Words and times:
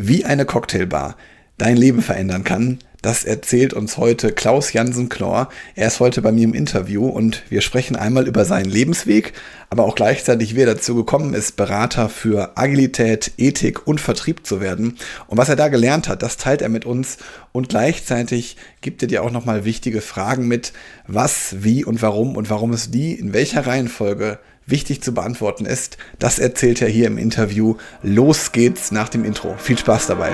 Wie 0.00 0.24
eine 0.24 0.44
Cocktailbar 0.44 1.16
dein 1.56 1.76
Leben 1.76 2.02
verändern 2.02 2.44
kann, 2.44 2.78
das 3.02 3.24
erzählt 3.24 3.74
uns 3.74 3.96
heute 3.96 4.30
Klaus 4.30 4.72
Jansen 4.72 5.08
Knorr. 5.08 5.48
Er 5.74 5.88
ist 5.88 5.98
heute 5.98 6.22
bei 6.22 6.30
mir 6.30 6.44
im 6.44 6.54
Interview 6.54 7.08
und 7.08 7.42
wir 7.48 7.62
sprechen 7.62 7.96
einmal 7.96 8.28
über 8.28 8.44
seinen 8.44 8.70
Lebensweg, 8.70 9.32
aber 9.70 9.82
auch 9.82 9.96
gleichzeitig, 9.96 10.54
wie 10.54 10.60
er 10.60 10.66
dazu 10.66 10.94
gekommen 10.94 11.34
ist, 11.34 11.56
Berater 11.56 12.08
für 12.08 12.56
Agilität, 12.56 13.32
Ethik 13.38 13.88
und 13.88 14.00
Vertrieb 14.00 14.46
zu 14.46 14.60
werden. 14.60 14.98
Und 15.26 15.36
was 15.36 15.48
er 15.48 15.56
da 15.56 15.66
gelernt 15.66 16.06
hat, 16.06 16.22
das 16.22 16.36
teilt 16.36 16.62
er 16.62 16.68
mit 16.68 16.84
uns 16.84 17.18
und 17.50 17.68
gleichzeitig 17.68 18.56
gibt 18.82 19.02
er 19.02 19.08
dir 19.08 19.24
auch 19.24 19.32
nochmal 19.32 19.64
wichtige 19.64 20.00
Fragen 20.00 20.46
mit, 20.46 20.72
was, 21.08 21.56
wie 21.64 21.84
und 21.84 22.02
warum 22.02 22.36
und 22.36 22.50
warum 22.50 22.72
es 22.72 22.92
die 22.92 23.14
in 23.14 23.32
welcher 23.32 23.66
Reihenfolge 23.66 24.38
wichtig 24.68 25.02
zu 25.02 25.12
beantworten 25.12 25.64
ist. 25.64 25.96
Das 26.18 26.38
erzählt 26.38 26.82
er 26.82 26.88
hier 26.88 27.06
im 27.06 27.18
Interview. 27.18 27.76
Los 28.02 28.52
geht's 28.52 28.92
nach 28.92 29.08
dem 29.08 29.24
Intro. 29.24 29.56
Viel 29.56 29.78
Spaß 29.78 30.08
dabei. 30.08 30.32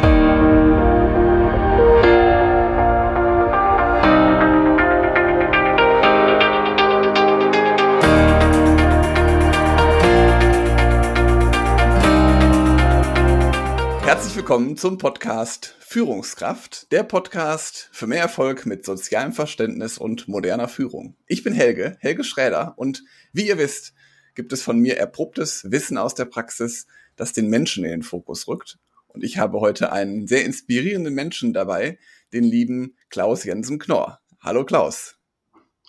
Herzlich 14.05 14.37
willkommen 14.37 14.77
zum 14.77 14.99
Podcast 14.99 15.77
Führungskraft, 15.81 16.91
der 16.93 17.05
Podcast 17.05 17.89
für 17.93 18.09
mehr 18.09 18.23
Erfolg 18.23 18.67
mit 18.67 18.85
sozialem 18.85 19.33
Verständnis 19.33 19.97
und 19.97 20.27
moderner 20.27 20.67
Führung. 20.67 21.17
Ich 21.27 21.45
bin 21.45 21.53
Helge, 21.53 21.97
Helge 22.01 22.25
Schräder 22.25 22.75
und 22.77 23.05
wie 23.33 23.47
ihr 23.47 23.59
wisst, 23.59 23.95
gibt 24.35 24.53
es 24.53 24.63
von 24.63 24.79
mir 24.79 24.97
erprobtes 24.97 25.71
Wissen 25.71 25.99
aus 25.99 26.15
der 26.15 26.25
Praxis, 26.25 26.87
das 27.17 27.33
den 27.33 27.49
Menschen 27.49 27.85
in 27.85 27.91
den 27.91 28.03
Fokus 28.03 28.49
rückt. 28.49 28.79
Und 29.07 29.23
ich 29.23 29.39
habe 29.39 29.61
heute 29.61 29.93
einen 29.93 30.27
sehr 30.27 30.45
inspirierenden 30.45 31.15
Menschen 31.15 31.53
dabei, 31.53 31.99
den 32.33 32.45
lieben 32.45 32.97
Klaus 33.11 33.45
Jensen 33.45 33.79
Knorr. 33.79 34.21
Hallo 34.41 34.65
Klaus. 34.65 35.17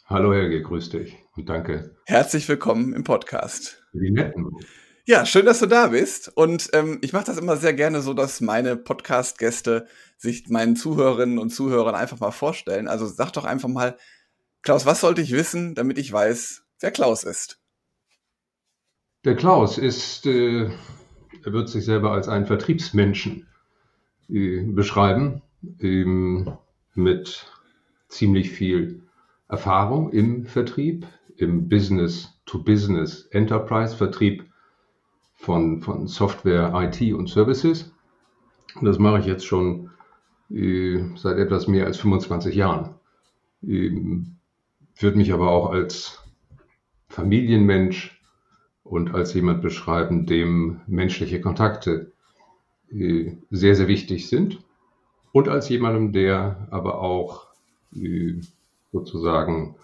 Hallo 0.05 0.33
Helge, 0.33 0.61
grüß 0.61 0.89
dich 0.89 1.17
und 1.35 1.49
danke. 1.49 1.95
Herzlich 2.05 2.47
willkommen 2.47 2.93
im 2.93 3.03
Podcast. 3.03 3.83
Wie 3.93 4.11
netten. 4.11 4.51
Ja, 5.07 5.25
schön, 5.25 5.45
dass 5.45 5.59
du 5.59 5.65
da 5.65 5.87
bist. 5.87 6.31
Und 6.35 6.69
ähm, 6.73 6.99
ich 7.01 7.13
mache 7.13 7.25
das 7.25 7.37
immer 7.37 7.57
sehr 7.57 7.73
gerne 7.73 8.01
so, 8.01 8.13
dass 8.13 8.41
meine 8.41 8.75
Podcast-Gäste 8.75 9.87
sich 10.17 10.47
meinen 10.49 10.75
Zuhörerinnen 10.75 11.39
und 11.39 11.49
Zuhörern 11.49 11.95
einfach 11.95 12.19
mal 12.19 12.31
vorstellen. 12.31 12.87
Also 12.87 13.07
sag 13.07 13.31
doch 13.31 13.45
einfach 13.45 13.69
mal, 13.69 13.97
Klaus, 14.61 14.85
was 14.85 15.01
sollte 15.01 15.21
ich 15.21 15.31
wissen, 15.31 15.75
damit 15.75 15.97
ich 15.97 16.11
weiß, 16.11 16.63
wer 16.79 16.91
Klaus 16.91 17.23
ist? 17.23 17.59
Der 19.25 19.35
Klaus 19.35 19.77
ist, 19.79 20.27
äh, 20.27 20.65
er 20.65 21.51
wird 21.51 21.67
sich 21.67 21.83
selber 21.83 22.11
als 22.11 22.27
einen 22.27 22.45
Vertriebsmenschen 22.45 23.47
äh, 24.29 24.61
beschreiben, 24.61 25.41
ähm, 25.79 26.51
mit 26.93 27.51
ziemlich 28.07 28.51
viel 28.51 29.01
Erfahrung 29.49 30.11
im 30.11 30.45
Vertrieb, 30.45 31.07
im 31.37 31.67
Business-to-Business-Enterprise-Vertrieb 31.67 34.45
von, 35.33 35.81
von 35.81 36.07
Software, 36.07 36.71
IT 36.75 37.01
und 37.11 37.27
Services. 37.27 37.91
Und 38.75 38.85
das 38.85 38.99
mache 38.99 39.21
ich 39.21 39.25
jetzt 39.25 39.47
schon 39.47 39.89
äh, 40.51 40.99
seit 41.15 41.39
etwas 41.39 41.67
mehr 41.67 41.87
als 41.87 41.97
25 41.97 42.53
Jahren. 42.53 42.93
Ähm, 43.63 44.35
würde 44.99 45.17
mich 45.17 45.33
aber 45.33 45.49
auch 45.49 45.71
als 45.71 46.23
Familienmensch 47.09 48.14
und 48.85 49.13
als 49.13 49.33
jemand 49.33 49.61
beschreiben, 49.61 50.25
dem 50.25 50.79
menschliche 50.87 51.41
Kontakte 51.41 52.11
äh, 52.91 53.31
sehr, 53.49 53.75
sehr 53.75 53.87
wichtig 53.87 54.29
sind. 54.29 54.63
Und 55.33 55.49
als 55.49 55.67
jemandem, 55.67 56.13
der 56.13 56.67
aber 56.71 57.01
auch 57.01 57.47
äh, 57.93 58.35
sozusagen 58.93 59.75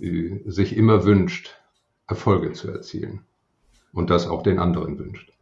äh, 0.00 0.38
sich 0.44 0.76
immer 0.76 1.04
wünscht, 1.04 1.56
Erfolge 2.06 2.52
zu 2.52 2.70
erzielen 2.70 3.22
und 3.92 4.10
das 4.10 4.28
auch 4.28 4.42
den 4.42 4.60
anderen 4.60 4.98
wünscht. 4.98 5.32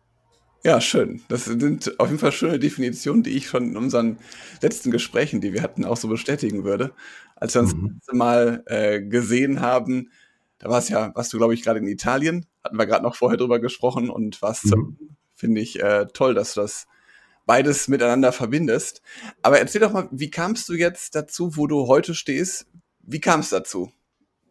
Ja, 0.63 0.81
schön. 0.81 1.21
Das 1.29 1.45
sind 1.45 2.01
auf 2.01 2.09
jeden 2.09 2.21
Fall 2.21 2.33
schöne 2.33 2.59
Definitionen, 2.59 3.23
die 3.23 3.37
ich 3.37 3.49
schon 3.49 3.71
in 3.71 3.77
unseren 3.77 4.19
letzten 4.63 4.91
Gesprächen, 4.91 5.43
die 5.43 5.53
wir 5.53 5.63
hatten, 5.63 5.85
auch 5.85 5.99
so 5.99 6.09
bestätigen 6.09 6.65
würde. 6.65 6.93
Als 7.37 7.55
wir 7.55 7.63
uns 7.63 7.75
mhm. 7.75 7.83
das 7.83 7.95
letzte 7.97 8.17
Mal 8.17 8.63
äh, 8.67 9.03
gesehen 9.03 9.61
haben, 9.61 10.11
da 10.65 10.71
war 10.71 10.79
es 10.79 10.89
ja, 10.89 11.15
warst 11.15 11.31
du, 11.31 11.37
glaube 11.37 11.53
ich, 11.53 11.63
gerade 11.63 11.79
in 11.79 11.87
Italien, 11.87 12.47
hatten 12.65 12.79
wir 12.79 12.87
gerade 12.87 13.03
noch 13.03 13.17
vorher 13.17 13.37
drüber 13.37 13.61
gesprochen 13.61 14.09
und 14.09 14.41
was 14.41 14.65
mhm. 14.65 14.97
finde 15.35 15.61
ich 15.61 15.83
äh, 15.83 16.07
toll, 16.15 16.33
dass 16.33 16.55
du 16.55 16.63
das 16.63 16.87
beides 17.45 17.87
miteinander 17.87 18.33
verbindest. 18.33 19.03
Aber 19.43 19.59
erzähl 19.59 19.83
doch 19.83 19.93
mal, 19.93 20.09
wie 20.11 20.31
kamst 20.31 20.67
du 20.71 20.73
jetzt 20.73 21.17
dazu, 21.17 21.59
wo 21.59 21.67
du 21.67 21.87
heute 21.87 22.15
stehst? 22.15 22.67
Wie 23.03 23.21
kam 23.21 23.41
es 23.41 23.51
dazu? 23.51 23.93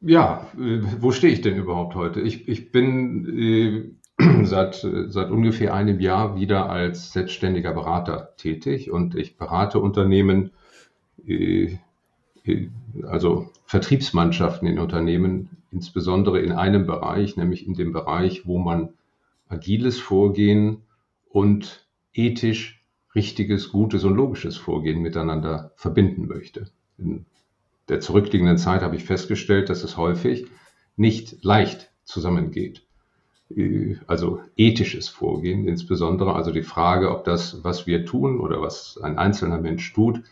Ja, 0.02 0.52
äh, 0.56 0.82
wo 1.00 1.12
stehe 1.12 1.34
ich 1.34 1.42
denn 1.42 1.56
überhaupt 1.56 1.96
heute? 1.96 2.22
Ich, 2.22 2.48
ich 2.48 2.72
bin 2.72 3.98
äh, 4.20 4.44
seit, 4.46 4.86
seit 5.08 5.32
ungefähr 5.32 5.74
einem 5.74 6.00
Jahr 6.00 6.36
wieder 6.36 6.70
als 6.70 7.12
selbstständiger 7.12 7.74
Berater 7.74 8.36
tätig 8.38 8.92
und 8.92 9.16
ich 9.16 9.36
berate 9.36 9.80
Unternehmen, 9.80 10.52
äh, 11.26 11.80
äh, 12.46 12.70
also 13.02 13.50
Vertriebsmannschaften 13.66 14.68
in 14.68 14.78
Unternehmen, 14.78 15.58
insbesondere 15.74 16.40
in 16.40 16.52
einem 16.52 16.86
Bereich, 16.86 17.36
nämlich 17.36 17.68
in 17.68 17.74
dem 17.74 17.92
Bereich, 17.92 18.46
wo 18.46 18.60
man 18.60 18.90
agiles 19.50 20.00
Vorgehen 20.00 20.84
und 21.30 21.88
ethisch 22.14 22.84
richtiges, 23.16 23.72
gutes 23.72 24.04
und 24.04 24.16
logisches 24.16 24.58
Vorgehen 24.58 25.02
miteinander 25.02 25.72
verbinden 25.76 26.28
möchte. 26.28 26.70
In 26.98 27.26
der 27.90 28.00
zurückliegenden 28.00 28.58
Zeit 28.58 28.82
habe 28.82 28.96
ich 28.96 29.04
festgestellt, 29.04 29.70
dass 29.70 29.84
es 29.84 29.98
häufig 29.98 30.48
nicht 30.96 31.44
leicht 31.44 31.92
zusammengeht. 32.04 32.84
Also 34.08 34.42
ethisches 34.56 35.10
Vorgehen 35.10 35.68
insbesondere, 35.68 36.34
also 36.34 36.52
die 36.52 36.64
Frage, 36.64 37.12
ob 37.12 37.24
das, 37.24 37.64
was 37.64 37.86
wir 37.86 38.06
tun 38.06 38.40
oder 38.40 38.62
was 38.62 38.98
ein 39.02 39.18
einzelner 39.18 39.60
Mensch 39.60 39.94
tut, 39.94 40.24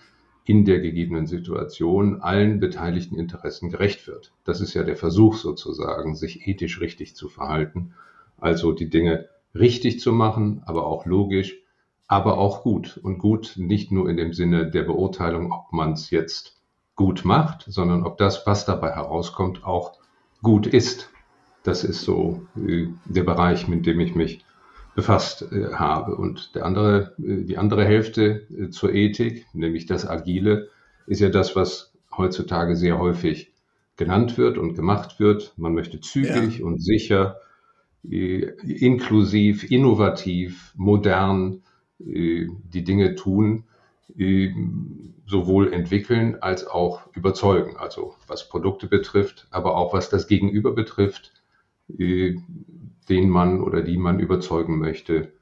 in 0.43 0.65
der 0.65 0.79
gegebenen 0.79 1.27
Situation 1.27 2.21
allen 2.21 2.59
beteiligten 2.59 3.15
Interessen 3.15 3.69
gerecht 3.69 4.07
wird. 4.07 4.33
Das 4.43 4.59
ist 4.61 4.73
ja 4.73 4.83
der 4.83 4.95
Versuch 4.95 5.35
sozusagen, 5.35 6.15
sich 6.15 6.47
ethisch 6.47 6.81
richtig 6.81 7.15
zu 7.15 7.29
verhalten, 7.29 7.93
also 8.37 8.71
die 8.71 8.89
Dinge 8.89 9.29
richtig 9.53 9.99
zu 9.99 10.11
machen, 10.11 10.63
aber 10.65 10.87
auch 10.87 11.05
logisch, 11.05 11.57
aber 12.07 12.37
auch 12.37 12.63
gut. 12.63 12.99
Und 13.01 13.19
gut 13.19 13.53
nicht 13.57 13.91
nur 13.91 14.09
in 14.09 14.17
dem 14.17 14.33
Sinne 14.33 14.69
der 14.69 14.83
Beurteilung, 14.83 15.51
ob 15.51 15.71
man 15.71 15.93
es 15.93 16.09
jetzt 16.09 16.59
gut 16.95 17.23
macht, 17.23 17.65
sondern 17.67 18.03
ob 18.03 18.17
das, 18.17 18.45
was 18.45 18.65
dabei 18.65 18.91
herauskommt, 18.91 19.63
auch 19.63 19.93
gut 20.41 20.67
ist. 20.67 21.09
Das 21.63 21.83
ist 21.83 22.01
so 22.01 22.45
äh, 22.57 22.87
der 23.05 23.23
Bereich, 23.23 23.67
mit 23.67 23.85
dem 23.85 23.99
ich 23.99 24.15
mich 24.15 24.43
befasst 24.95 25.51
äh, 25.51 25.73
habe. 25.73 26.15
Und 26.15 26.55
der 26.55 26.65
andere, 26.65 27.15
äh, 27.19 27.43
die 27.43 27.57
andere 27.57 27.85
Hälfte 27.85 28.47
äh, 28.49 28.69
zur 28.69 28.93
Ethik, 28.93 29.45
nämlich 29.53 29.85
das 29.85 30.07
Agile, 30.07 30.69
ist 31.07 31.19
ja 31.19 31.29
das, 31.29 31.55
was 31.55 31.93
heutzutage 32.15 32.75
sehr 32.75 32.99
häufig 32.99 33.53
genannt 33.95 34.37
wird 34.37 34.57
und 34.57 34.75
gemacht 34.75 35.19
wird. 35.19 35.53
Man 35.57 35.73
möchte 35.73 35.99
zügig 35.99 36.59
ja. 36.59 36.65
und 36.65 36.81
sicher, 36.81 37.37
inklusiv, 38.03 39.69
innovativ, 39.69 40.73
modern 40.75 41.61
die 41.99 42.83
Dinge 42.83 43.13
tun 43.13 43.65
sowohl 45.27 45.71
entwickeln 45.71 46.37
als 46.41 46.65
auch 46.65 47.01
überzeugen. 47.13 47.77
Also 47.77 48.15
was 48.27 48.49
Produkte 48.49 48.87
betrifft, 48.87 49.47
aber 49.51 49.75
auch 49.75 49.93
was 49.93 50.09
das 50.09 50.27
Gegenüber 50.27 50.73
betrifft, 50.73 51.31
den 51.97 53.29
man 53.29 53.61
oder 53.61 53.81
die 53.81 53.97
man 53.97 54.19
überzeugen 54.19 54.79
möchte 54.79 55.33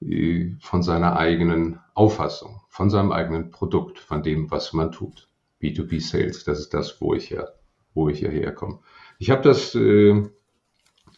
äh, 0.00 0.52
von 0.60 0.82
seiner 0.82 1.16
eigenen 1.16 1.78
Auffassung, 1.94 2.60
von 2.68 2.90
seinem 2.90 3.12
eigenen 3.12 3.50
Produkt, 3.50 3.98
von 3.98 4.22
dem, 4.22 4.50
was 4.50 4.72
man 4.72 4.92
tut. 4.92 5.28
B2B 5.62 6.00
Sales, 6.00 6.44
das 6.44 6.58
ist 6.58 6.74
das, 6.74 7.00
wo 7.00 7.14
ich 7.14 7.30
ja, 7.30 7.46
wo 7.92 8.08
ich 8.08 8.20
hierher 8.20 8.52
komme. 8.52 8.78
Ich 9.18 9.30
habe 9.30 9.42
das 9.42 9.74
äh, 9.74 10.22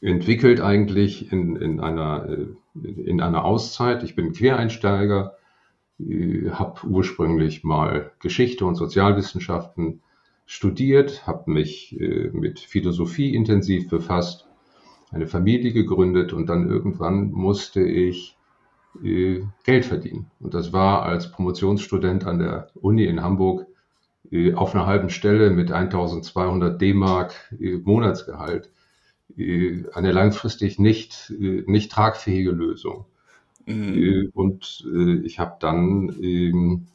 entwickelt 0.01 0.61
eigentlich 0.61 1.31
in, 1.31 1.55
in, 1.57 1.81
einer, 1.81 2.29
äh, 2.29 2.89
in 2.89 3.21
einer 3.21 3.45
Auszeit. 3.45 4.03
Ich 4.03 4.17
bin 4.17 4.33
Quereinsteiger, 4.33 5.37
habe 6.51 6.87
ursprünglich 6.89 7.63
mal 7.63 8.11
Geschichte 8.19 8.65
und 8.65 8.75
Sozialwissenschaften 8.75 10.03
studiert, 10.47 11.27
habe 11.27 11.51
mich 11.51 11.99
äh, 12.01 12.31
mit 12.33 12.59
Philosophie 12.59 13.35
intensiv 13.35 13.89
befasst, 13.89 14.47
eine 15.13 15.27
Familie 15.27 15.73
gegründet 15.73 16.33
und 16.33 16.47
dann 16.49 16.69
irgendwann 16.69 17.31
musste 17.31 17.83
ich 17.83 18.37
äh, 19.03 19.43
Geld 19.65 19.85
verdienen. 19.85 20.31
Und 20.41 20.55
das 20.55 20.73
war 20.73 21.03
als 21.05 21.31
Promotionsstudent 21.31 22.27
an 22.27 22.39
der 22.39 22.71
Uni 22.75 23.05
in 23.05 23.23
Hamburg 23.23 23.67
äh, 24.31 24.55
auf 24.55 24.75
einer 24.75 24.87
halben 24.87 25.11
Stelle 25.11 25.51
mit 25.51 25.71
1200 25.71 26.81
D-Mark 26.81 27.55
Monatsgehalt 27.85 28.71
eine 29.35 30.13
langfristig 30.13 30.79
nicht, 30.79 31.33
nicht 31.39 31.91
tragfähige 31.91 32.51
Lösung. 32.51 33.07
Mhm. 33.67 33.95
Äh, 33.95 34.29
und 34.35 34.85
äh, 34.93 35.25
ich 35.25 35.39
habe 35.39 35.57
dann 35.61 36.15
ähm, 36.21 36.87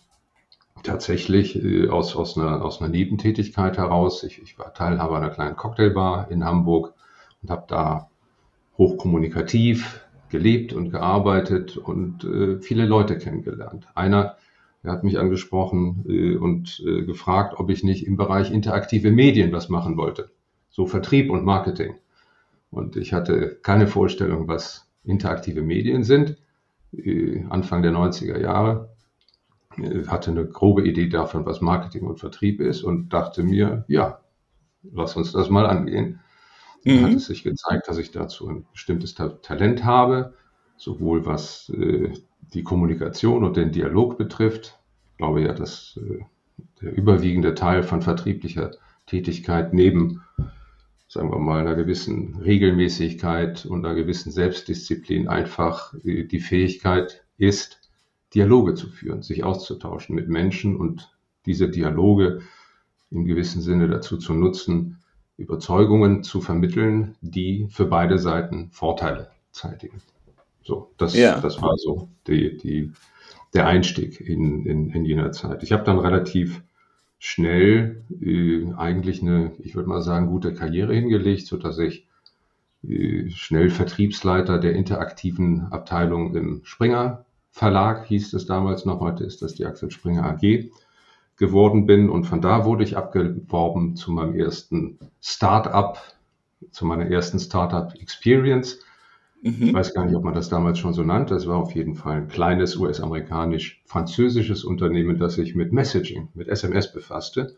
tatsächlich 0.83 1.61
äh, 1.63 1.89
aus, 1.89 2.15
aus, 2.15 2.37
einer, 2.37 2.63
aus 2.63 2.81
einer 2.81 2.89
Nebentätigkeit 2.89 3.77
heraus, 3.77 4.23
ich, 4.23 4.41
ich 4.41 4.57
war 4.59 4.73
Teilhaber 4.73 5.17
einer 5.17 5.29
kleinen 5.29 5.55
Cocktailbar 5.55 6.29
in 6.31 6.43
Hamburg 6.43 6.93
und 7.41 7.49
habe 7.49 7.65
da 7.67 8.06
hochkommunikativ 8.77 10.05
gelebt 10.29 10.73
und 10.73 10.91
gearbeitet 10.91 11.77
und 11.77 12.23
äh, 12.23 12.59
viele 12.59 12.85
Leute 12.85 13.17
kennengelernt. 13.17 13.87
Einer, 13.95 14.37
der 14.83 14.91
hat 14.91 15.03
mich 15.03 15.17
angesprochen 15.17 16.05
äh, 16.07 16.35
und 16.35 16.83
äh, 16.85 17.03
gefragt, 17.03 17.55
ob 17.57 17.69
ich 17.69 17.83
nicht 17.83 18.05
im 18.05 18.17
Bereich 18.17 18.51
interaktive 18.51 19.11
Medien 19.11 19.51
was 19.51 19.69
machen 19.69 19.97
wollte. 19.97 20.29
So 20.69 20.85
Vertrieb 20.85 21.31
und 21.31 21.45
Marketing. 21.45 21.95
Und 22.69 22.97
ich 22.97 23.13
hatte 23.13 23.57
keine 23.63 23.87
Vorstellung, 23.87 24.47
was 24.47 24.87
interaktive 25.03 25.61
Medien 25.61 26.03
sind. 26.03 26.37
Äh, 26.93 27.45
Anfang 27.49 27.81
der 27.81 27.93
90er 27.93 28.39
Jahre 28.39 28.89
äh, 29.77 30.05
hatte 30.07 30.31
eine 30.31 30.45
grobe 30.45 30.87
Idee 30.87 31.07
davon, 31.07 31.45
was 31.45 31.61
Marketing 31.61 32.05
und 32.05 32.19
Vertrieb 32.19 32.59
ist 32.59 32.83
und 32.83 33.13
dachte 33.13 33.43
mir, 33.43 33.85
ja, 33.87 34.19
lass 34.83 35.15
uns 35.15 35.31
das 35.31 35.49
mal 35.49 35.65
angehen. 35.65 36.19
Dann 36.87 37.03
hat 37.03 37.11
mhm. 37.11 37.17
es 37.17 37.25
sich 37.25 37.43
gezeigt, 37.43 37.87
dass 37.87 37.97
ich 37.97 38.11
dazu 38.11 38.47
ein 38.47 38.65
bestimmtes 38.71 39.13
Talent 39.13 39.83
habe, 39.83 40.33
sowohl 40.77 41.25
was 41.25 41.69
äh, 41.69 42.13
die 42.53 42.63
Kommunikation 42.63 43.43
und 43.43 43.57
den 43.57 43.71
Dialog 43.71 44.17
betrifft. 44.17 44.79
Ich 45.11 45.17
glaube 45.17 45.41
ja, 45.41 45.53
dass 45.53 45.99
äh, 46.01 46.23
der 46.81 46.95
überwiegende 46.95 47.55
Teil 47.55 47.83
von 47.83 48.01
vertrieblicher 48.01 48.71
Tätigkeit 49.05 49.73
neben, 49.73 50.23
sagen 51.07 51.31
wir 51.31 51.39
mal, 51.39 51.59
einer 51.59 51.75
gewissen 51.75 52.35
Regelmäßigkeit 52.35 53.65
und 53.65 53.85
einer 53.85 53.95
gewissen 53.95 54.31
Selbstdisziplin 54.31 55.27
einfach 55.27 55.93
äh, 56.05 56.23
die 56.23 56.39
Fähigkeit 56.39 57.25
ist, 57.37 57.81
Dialoge 58.33 58.75
zu 58.75 58.87
führen, 58.87 59.23
sich 59.23 59.43
auszutauschen 59.43 60.15
mit 60.15 60.29
Menschen 60.29 60.77
und 60.77 61.11
diese 61.45 61.69
Dialoge 61.69 62.41
im 63.09 63.25
gewissen 63.25 63.61
Sinne 63.61 63.87
dazu 63.87 64.17
zu 64.17 64.33
nutzen, 64.33 64.99
Überzeugungen 65.37 66.23
zu 66.23 66.41
vermitteln, 66.41 67.15
die 67.21 67.67
für 67.69 67.85
beide 67.85 68.17
Seiten 68.17 68.69
Vorteile 68.71 69.29
zeitigen. 69.51 70.01
So, 70.63 70.91
das, 70.97 71.15
ja. 71.15 71.39
das 71.39 71.61
war 71.61 71.77
so 71.77 72.09
die, 72.27 72.57
die, 72.57 72.91
der 73.53 73.67
Einstieg 73.67 74.19
in, 74.19 74.65
in, 74.65 74.89
in 74.89 75.05
jener 75.05 75.31
Zeit. 75.31 75.63
Ich 75.63 75.71
habe 75.71 75.83
dann 75.83 75.99
relativ 75.99 76.61
schnell 77.19 78.03
äh, 78.21 78.73
eigentlich 78.75 79.21
eine, 79.21 79.53
ich 79.59 79.75
würde 79.75 79.89
mal 79.89 80.01
sagen, 80.01 80.27
gute 80.27 80.53
Karriere 80.53 80.93
hingelegt, 80.93 81.47
so 81.47 81.57
dass 81.57 81.79
ich 81.79 82.07
äh, 82.87 83.29
schnell 83.29 83.69
Vertriebsleiter 83.69 84.59
der 84.59 84.73
interaktiven 84.73 85.71
Abteilung 85.71 86.35
im 86.35 86.61
Springer 86.63 87.25
Verlag 87.57 88.05
hieß 88.05 88.33
es 88.33 88.45
damals 88.45 88.85
noch, 88.85 88.99
heute 88.99 89.23
ist 89.23 89.41
das 89.41 89.55
die 89.55 89.65
Axel 89.65 89.89
Springer 89.89 90.23
AG 90.23 90.69
geworden 91.37 91.85
bin. 91.85 92.09
Und 92.09 92.25
von 92.25 92.41
da 92.41 92.65
wurde 92.65 92.83
ich 92.83 92.97
abgeworben 92.97 93.95
zu 93.95 94.11
meinem 94.11 94.35
ersten 94.35 94.99
Startup, 95.21 95.97
zu 96.71 96.85
meiner 96.85 97.09
ersten 97.09 97.39
Startup 97.39 97.93
Experience. 97.99 98.79
Mhm. 99.41 99.55
Ich 99.59 99.73
weiß 99.73 99.93
gar 99.93 100.05
nicht, 100.05 100.15
ob 100.15 100.23
man 100.23 100.33
das 100.33 100.49
damals 100.49 100.79
schon 100.79 100.93
so 100.93 101.03
nannte. 101.03 101.35
Es 101.35 101.47
war 101.47 101.57
auf 101.57 101.73
jeden 101.73 101.95
Fall 101.95 102.17
ein 102.17 102.27
kleines 102.27 102.75
US-amerikanisch-französisches 102.75 104.63
Unternehmen, 104.63 105.19
das 105.19 105.35
sich 105.35 105.55
mit 105.55 105.71
Messaging, 105.71 106.29
mit 106.33 106.47
SMS 106.47 106.91
befasste. 106.91 107.55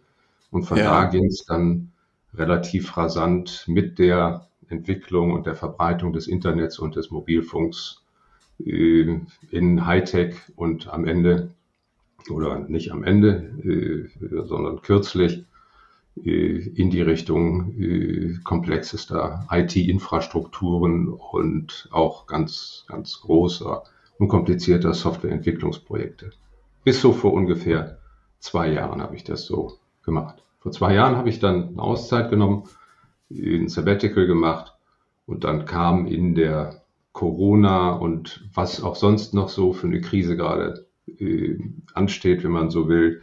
Und 0.52 0.64
von 0.64 0.78
ja. 0.78 0.86
da 0.86 1.06
ging 1.06 1.26
es 1.26 1.46
dann 1.46 1.92
relativ 2.34 2.98
rasant 2.98 3.64
mit 3.68 3.98
der 3.98 4.48
Entwicklung 4.68 5.32
und 5.34 5.46
der 5.46 5.56
Verbreitung 5.56 6.14
des 6.14 6.28
Internets 6.28 6.80
und 6.80 6.96
des 6.96 7.12
Mobilfunks 7.12 8.04
äh, 8.64 9.20
in 9.52 9.86
Hightech 9.86 10.36
und 10.56 10.88
am 10.90 11.06
Ende 11.06 11.52
oder 12.30 12.60
nicht 12.60 12.92
am 12.92 13.04
Ende, 13.04 13.54
äh, 13.64 14.44
sondern 14.46 14.82
kürzlich 14.82 15.46
äh, 16.24 16.70
in 16.76 16.90
die 16.90 17.02
Richtung 17.02 17.80
äh, 17.80 18.38
komplexester 18.44 19.48
IT-Infrastrukturen 19.52 21.08
und 21.08 21.88
auch 21.92 22.28
ganz, 22.28 22.86
ganz 22.88 23.22
großer 23.22 23.84
und 24.18 24.28
komplizierter 24.28 24.94
Softwareentwicklungsprojekte. 24.94 26.32
Bis 26.84 27.02
so 27.02 27.14
vor 27.14 27.34
ungefähr 27.34 28.00
zwei 28.40 28.72
Jahren 28.72 29.02
habe 29.02 29.16
ich 29.16 29.24
das 29.24 29.46
so 29.46 29.78
gemacht. 30.04 30.44
Vor 30.60 30.72
zwei 30.72 30.94
Jahren 30.94 31.16
habe 31.16 31.30
ich 31.30 31.40
dann 31.40 31.70
eine 31.70 31.82
Auszeit 31.82 32.30
genommen, 32.30 32.64
ein 33.30 33.70
Sabbatical 33.70 34.28
gemacht 34.28 34.74
und 35.26 35.44
dann 35.44 35.66
kam 35.66 36.06
in 36.08 36.36
der 36.36 36.82
Corona 37.14 37.92
und 37.92 38.50
was 38.54 38.82
auch 38.82 38.96
sonst 38.96 39.34
noch 39.34 39.50
so 39.50 39.74
für 39.74 39.88
eine 39.88 40.02
Krise 40.02 40.36
gerade 40.36 40.89
äh, 41.20 41.58
ansteht, 41.94 42.44
wenn 42.44 42.52
man 42.52 42.70
so 42.70 42.88
will, 42.88 43.22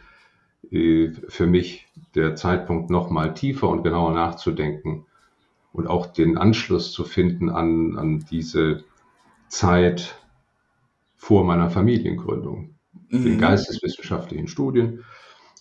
äh, 0.71 1.09
für 1.27 1.47
mich 1.47 1.87
der 2.15 2.35
Zeitpunkt 2.35 2.89
noch 2.89 3.09
mal 3.09 3.33
tiefer 3.33 3.69
und 3.69 3.83
genauer 3.83 4.13
nachzudenken 4.13 5.05
und 5.73 5.87
auch 5.87 6.07
den 6.07 6.37
Anschluss 6.37 6.91
zu 6.91 7.03
finden 7.03 7.49
an, 7.49 7.97
an 7.97 8.25
diese 8.31 8.83
Zeit 9.47 10.15
vor 11.15 11.43
meiner 11.43 11.69
Familiengründung, 11.69 12.75
mhm. 13.09 13.23
den 13.23 13.37
geisteswissenschaftlichen 13.39 14.47
Studien. 14.47 15.03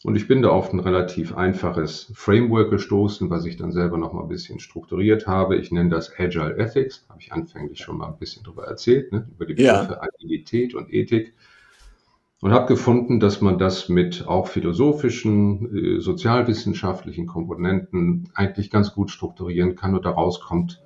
Und 0.03 0.15
ich 0.15 0.29
bin 0.29 0.43
da 0.43 0.51
auf 0.51 0.73
ein 0.73 0.79
relativ 0.79 1.35
einfaches 1.35 2.13
Framework 2.15 2.71
gestoßen, 2.71 3.29
was 3.31 3.45
ich 3.45 3.57
dann 3.57 3.73
selber 3.73 3.99
noch 3.99 4.13
mal 4.13 4.23
ein 4.23 4.29
bisschen 4.29 4.61
strukturiert 4.61 5.27
habe. 5.27 5.57
Ich 5.57 5.73
nenne 5.73 5.91
das 5.91 6.13
Agile 6.17 6.57
Ethics, 6.59 7.05
habe 7.09 7.21
ich 7.21 7.33
anfänglich 7.33 7.81
schon 7.81 7.99
mal 7.99 8.09
ein 8.09 8.19
bisschen 8.19 8.45
darüber 8.45 8.67
erzählt, 8.67 9.11
ne? 9.11 9.27
über 9.35 9.47
die 9.47 9.55
Begriffe 9.55 9.99
ja. 10.01 10.03
Agilität 10.03 10.75
und 10.75 10.93
Ethik 10.93 11.35
und 12.43 12.53
habe 12.53 12.67
gefunden, 12.67 13.19
dass 13.19 13.41
man 13.41 13.59
das 13.59 13.89
mit 13.89 14.27
auch 14.27 14.49
philosophischen, 14.49 15.97
äh, 15.97 16.01
sozialwissenschaftlichen 16.01 17.27
Komponenten 17.27 18.31
eigentlich 18.35 18.71
ganz 18.71 18.93
gut 18.93 19.11
strukturieren 19.11 19.75
kann 19.75 19.95
und 19.95 20.05
daraus 20.05 20.41
kommt 20.41 20.83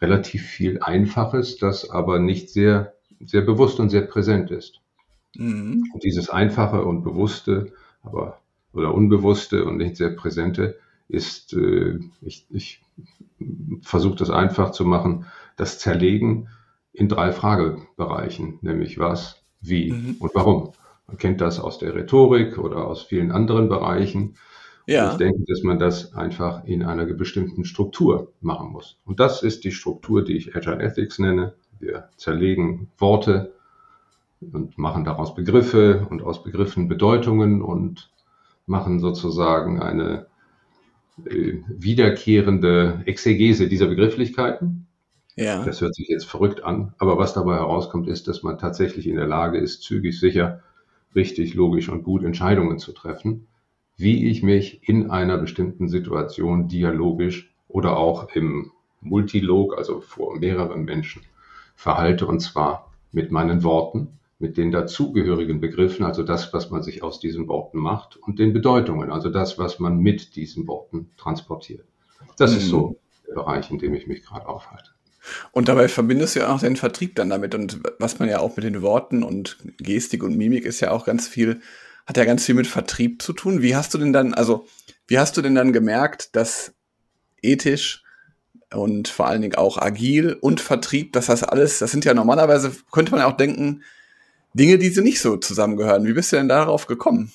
relativ 0.00 0.42
viel 0.42 0.80
Einfaches, 0.80 1.58
das 1.58 1.90
aber 1.90 2.18
nicht 2.18 2.50
sehr, 2.50 2.94
sehr 3.24 3.42
bewusst 3.42 3.78
und 3.80 3.90
sehr 3.90 4.02
präsent 4.02 4.50
ist. 4.50 4.80
Mhm. 5.36 5.84
Und 5.92 6.02
dieses 6.02 6.30
Einfache 6.30 6.84
und 6.84 7.02
Bewusste, 7.02 7.72
aber 8.02 8.40
oder 8.72 8.94
Unbewusste 8.94 9.64
und 9.64 9.76
nicht 9.76 9.96
sehr 9.96 10.10
Präsente 10.10 10.78
ist, 11.08 11.52
äh, 11.54 11.98
ich, 12.20 12.46
ich 12.50 12.82
versuche 13.82 14.16
das 14.16 14.30
einfach 14.30 14.70
zu 14.70 14.84
machen, 14.84 15.26
das 15.56 15.78
Zerlegen 15.78 16.48
in 16.92 17.08
drei 17.08 17.32
Fragebereichen, 17.32 18.58
nämlich 18.62 18.98
was, 18.98 19.39
wie 19.60 19.92
mhm. 19.92 20.16
und 20.18 20.34
warum. 20.34 20.72
Man 21.06 21.18
kennt 21.18 21.40
das 21.40 21.58
aus 21.58 21.78
der 21.78 21.94
Rhetorik 21.94 22.58
oder 22.58 22.86
aus 22.86 23.02
vielen 23.02 23.32
anderen 23.32 23.68
Bereichen. 23.68 24.36
Ja. 24.86 25.12
ich 25.12 25.18
denke, 25.18 25.44
dass 25.46 25.62
man 25.62 25.78
das 25.78 26.14
einfach 26.14 26.64
in 26.64 26.82
einer 26.82 27.04
bestimmten 27.06 27.64
Struktur 27.64 28.32
machen 28.40 28.70
muss. 28.70 28.96
Und 29.04 29.20
das 29.20 29.42
ist 29.42 29.64
die 29.64 29.72
Struktur, 29.72 30.24
die 30.24 30.36
ich 30.36 30.56
Agile 30.56 30.80
Ethics 30.82 31.18
nenne. 31.18 31.54
Wir 31.78 32.08
zerlegen 32.16 32.88
Worte 32.98 33.52
und 34.40 34.78
machen 34.78 35.04
daraus 35.04 35.34
Begriffe 35.34 36.06
und 36.10 36.22
aus 36.22 36.42
Begriffen 36.42 36.88
Bedeutungen 36.88 37.62
und 37.62 38.10
machen 38.66 39.00
sozusagen 39.00 39.80
eine 39.80 40.26
äh, 41.24 41.58
wiederkehrende 41.68 43.02
Exegese 43.06 43.68
dieser 43.68 43.86
Begrifflichkeiten. 43.86 44.86
Ja. 45.36 45.64
Das 45.64 45.80
hört 45.80 45.94
sich 45.94 46.08
jetzt 46.08 46.26
verrückt 46.26 46.64
an, 46.64 46.94
aber 46.98 47.18
was 47.18 47.32
dabei 47.32 47.54
herauskommt, 47.54 48.08
ist, 48.08 48.28
dass 48.28 48.42
man 48.42 48.58
tatsächlich 48.58 49.06
in 49.06 49.16
der 49.16 49.26
Lage 49.26 49.58
ist, 49.58 49.82
zügig, 49.82 50.18
sicher 50.18 50.62
richtig, 51.14 51.54
logisch 51.54 51.88
und 51.88 52.04
gut 52.04 52.24
Entscheidungen 52.24 52.78
zu 52.78 52.92
treffen, 52.92 53.46
wie 53.96 54.28
ich 54.28 54.42
mich 54.42 54.88
in 54.88 55.10
einer 55.10 55.38
bestimmten 55.38 55.88
Situation 55.88 56.68
dialogisch 56.68 57.54
oder 57.68 57.96
auch 57.96 58.28
im 58.34 58.72
Multilog, 59.00 59.76
also 59.76 60.00
vor 60.00 60.38
mehreren 60.38 60.84
Menschen, 60.84 61.22
verhalte 61.74 62.26
und 62.26 62.40
zwar 62.40 62.92
mit 63.12 63.30
meinen 63.30 63.62
Worten, 63.62 64.18
mit 64.38 64.56
den 64.56 64.70
dazugehörigen 64.70 65.60
Begriffen, 65.60 66.04
also 66.04 66.22
das, 66.22 66.52
was 66.52 66.70
man 66.70 66.82
sich 66.82 67.02
aus 67.02 67.20
diesen 67.20 67.46
Worten 67.48 67.78
macht 67.78 68.16
und 68.16 68.38
den 68.38 68.52
Bedeutungen, 68.52 69.10
also 69.10 69.28
das, 69.28 69.58
was 69.58 69.78
man 69.78 69.98
mit 69.98 70.34
diesen 70.36 70.66
Worten 70.66 71.10
transportiert. 71.16 71.84
Das 72.38 72.52
mhm. 72.52 72.56
ist 72.58 72.68
so 72.68 72.96
der 73.28 73.34
Bereich, 73.34 73.70
in 73.70 73.78
dem 73.78 73.94
ich 73.94 74.06
mich 74.06 74.22
gerade 74.22 74.48
aufhalte. 74.48 74.90
Und 75.52 75.68
dabei 75.68 75.88
verbindest 75.88 76.34
du 76.34 76.40
ja 76.40 76.54
auch 76.54 76.60
den 76.60 76.76
Vertrieb 76.76 77.14
dann 77.16 77.30
damit. 77.30 77.54
Und 77.54 77.80
was 77.98 78.18
man 78.18 78.28
ja 78.28 78.40
auch 78.40 78.56
mit 78.56 78.64
den 78.64 78.82
Worten 78.82 79.22
und 79.22 79.58
Gestik 79.78 80.22
und 80.22 80.36
Mimik 80.36 80.64
ist 80.64 80.80
ja 80.80 80.90
auch 80.90 81.04
ganz 81.04 81.28
viel, 81.28 81.60
hat 82.06 82.16
ja 82.16 82.24
ganz 82.24 82.44
viel 82.44 82.54
mit 82.54 82.66
Vertrieb 82.66 83.22
zu 83.22 83.32
tun. 83.32 83.62
Wie 83.62 83.76
hast 83.76 83.94
du 83.94 83.98
denn 83.98 84.12
dann, 84.12 84.34
also, 84.34 84.66
wie 85.06 85.18
hast 85.18 85.36
du 85.36 85.42
denn 85.42 85.54
dann 85.54 85.72
gemerkt, 85.72 86.34
dass 86.36 86.72
ethisch 87.42 88.02
und 88.72 89.08
vor 89.08 89.26
allen 89.26 89.42
Dingen 89.42 89.56
auch 89.56 89.78
agil 89.78 90.36
und 90.40 90.60
Vertrieb, 90.60 91.12
dass 91.12 91.26
das 91.26 91.42
alles, 91.42 91.78
das 91.78 91.90
sind 91.90 92.04
ja 92.04 92.14
normalerweise, 92.14 92.72
könnte 92.92 93.12
man 93.12 93.20
ja 93.20 93.26
auch 93.26 93.36
denken, 93.36 93.82
Dinge, 94.54 94.78
die 94.78 94.88
sie 94.88 95.02
nicht 95.02 95.20
so 95.20 95.36
zusammengehören. 95.36 96.06
Wie 96.06 96.12
bist 96.12 96.32
du 96.32 96.36
denn 96.36 96.48
darauf 96.48 96.86
gekommen? 96.86 97.32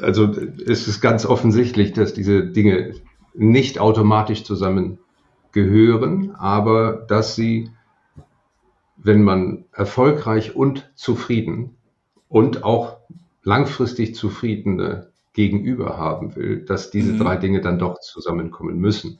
Also 0.00 0.32
es 0.66 0.86
ist 0.86 1.00
ganz 1.00 1.24
offensichtlich, 1.26 1.92
dass 1.92 2.14
diese 2.14 2.44
Dinge 2.44 2.94
nicht 3.34 3.78
automatisch 3.80 4.44
zusammen 4.44 4.98
gehören, 5.54 6.32
aber 6.32 7.06
dass 7.08 7.34
sie 7.34 7.70
wenn 9.04 9.22
man 9.22 9.66
erfolgreich 9.72 10.56
und 10.56 10.90
zufrieden 10.94 11.76
und 12.28 12.64
auch 12.64 12.98
langfristig 13.42 14.14
zufriedene 14.14 15.12
Gegenüber 15.34 15.98
haben 15.98 16.34
will, 16.36 16.64
dass 16.64 16.90
diese 16.90 17.12
mhm. 17.12 17.18
drei 17.18 17.36
Dinge 17.36 17.60
dann 17.60 17.78
doch 17.78 18.00
zusammenkommen 18.00 18.78
müssen. 18.78 19.18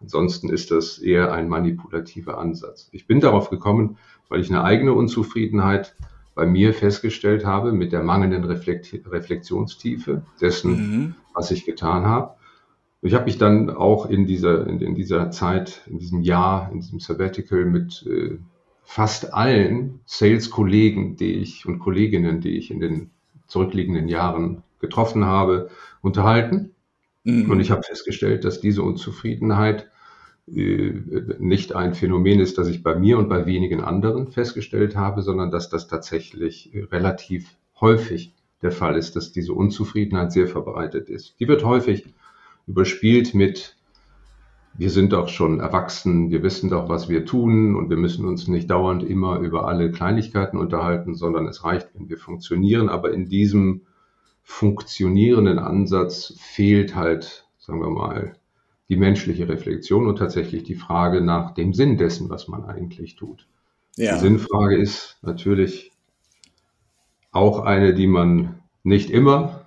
Ansonsten 0.00 0.48
ist 0.48 0.70
das 0.70 0.98
eher 0.98 1.32
ein 1.32 1.48
manipulativer 1.48 2.38
Ansatz. 2.38 2.88
Ich 2.92 3.06
bin 3.06 3.20
darauf 3.20 3.50
gekommen, 3.50 3.98
weil 4.28 4.40
ich 4.40 4.50
eine 4.50 4.64
eigene 4.64 4.92
Unzufriedenheit 4.92 5.94
bei 6.34 6.44
mir 6.44 6.74
festgestellt 6.74 7.46
habe 7.46 7.72
mit 7.72 7.92
der 7.92 8.02
mangelnden 8.02 8.44
Reflekt 8.44 8.92
Reflexionstiefe 9.06 10.22
dessen, 10.40 10.72
mhm. 10.72 11.14
was 11.32 11.52
ich 11.52 11.64
getan 11.64 12.04
habe. 12.04 12.34
Ich 13.04 13.12
habe 13.12 13.26
mich 13.26 13.36
dann 13.36 13.68
auch 13.68 14.06
in 14.08 14.26
dieser, 14.26 14.66
in, 14.66 14.80
in, 14.80 14.94
dieser 14.94 15.30
Zeit, 15.30 15.82
in 15.86 15.98
diesem 15.98 16.22
Jahr, 16.22 16.70
in 16.72 16.80
diesem 16.80 17.00
Sabbatical 17.00 17.66
mit 17.66 18.02
äh, 18.06 18.38
fast 18.82 19.34
allen 19.34 20.00
Sales-Kollegen, 20.06 21.16
die 21.16 21.34
ich 21.34 21.66
und 21.66 21.80
Kolleginnen, 21.80 22.40
die 22.40 22.56
ich 22.56 22.70
in 22.70 22.80
den 22.80 23.10
zurückliegenden 23.46 24.08
Jahren 24.08 24.62
getroffen 24.80 25.26
habe, 25.26 25.68
unterhalten. 26.00 26.70
Mhm. 27.24 27.50
Und 27.50 27.60
ich 27.60 27.70
habe 27.70 27.82
festgestellt, 27.82 28.46
dass 28.46 28.62
diese 28.62 28.82
Unzufriedenheit 28.82 29.90
äh, 30.46 30.94
nicht 31.38 31.74
ein 31.74 31.92
Phänomen 31.92 32.40
ist, 32.40 32.56
das 32.56 32.68
ich 32.68 32.82
bei 32.82 32.94
mir 32.94 33.18
und 33.18 33.28
bei 33.28 33.44
wenigen 33.44 33.82
anderen 33.82 34.28
festgestellt 34.28 34.96
habe, 34.96 35.20
sondern 35.20 35.50
dass 35.50 35.68
das 35.68 35.88
tatsächlich 35.88 36.70
relativ 36.90 37.54
häufig 37.78 38.32
der 38.62 38.72
Fall 38.72 38.96
ist, 38.96 39.14
dass 39.14 39.30
diese 39.30 39.52
Unzufriedenheit 39.52 40.32
sehr 40.32 40.46
verbreitet 40.46 41.10
ist. 41.10 41.38
Die 41.38 41.48
wird 41.48 41.64
häufig 41.64 42.06
überspielt 42.66 43.34
mit 43.34 43.76
wir 44.76 44.90
sind 44.90 45.12
doch 45.12 45.28
schon 45.28 45.60
erwachsen, 45.60 46.30
wir 46.30 46.42
wissen 46.42 46.68
doch, 46.68 46.88
was 46.88 47.08
wir 47.08 47.24
tun 47.24 47.76
und 47.76 47.90
wir 47.90 47.96
müssen 47.96 48.26
uns 48.26 48.48
nicht 48.48 48.70
dauernd 48.70 49.04
immer 49.04 49.38
über 49.38 49.68
alle 49.68 49.92
Kleinigkeiten 49.92 50.58
unterhalten, 50.58 51.14
sondern 51.14 51.46
es 51.46 51.64
reicht, 51.64 51.90
wenn 51.94 52.08
wir 52.08 52.18
funktionieren. 52.18 52.88
Aber 52.88 53.12
in 53.12 53.28
diesem 53.28 53.82
funktionierenden 54.42 55.58
Ansatz 55.58 56.34
fehlt 56.38 56.96
halt, 56.96 57.46
sagen 57.58 57.80
wir 57.80 57.90
mal, 57.90 58.36
die 58.88 58.96
menschliche 58.96 59.48
Reflexion 59.48 60.08
und 60.08 60.18
tatsächlich 60.18 60.64
die 60.64 60.74
Frage 60.74 61.20
nach 61.20 61.52
dem 61.54 61.72
Sinn 61.72 61.96
dessen, 61.96 62.28
was 62.28 62.48
man 62.48 62.64
eigentlich 62.64 63.14
tut. 63.14 63.46
Ja. 63.96 64.14
Die 64.14 64.20
Sinnfrage 64.20 64.76
ist 64.76 65.18
natürlich 65.22 65.92
auch 67.30 67.60
eine, 67.60 67.94
die 67.94 68.08
man 68.08 68.60
nicht 68.82 69.08
immer 69.08 69.63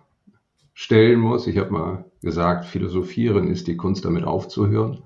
stellen 0.78 1.20
muss. 1.20 1.48
Ich 1.48 1.58
habe 1.58 1.72
mal 1.72 2.06
gesagt, 2.22 2.66
philosophieren 2.66 3.48
ist 3.48 3.66
die 3.66 3.78
Kunst, 3.78 4.06
damit 4.06 4.26
aufzuhören. 4.26 5.00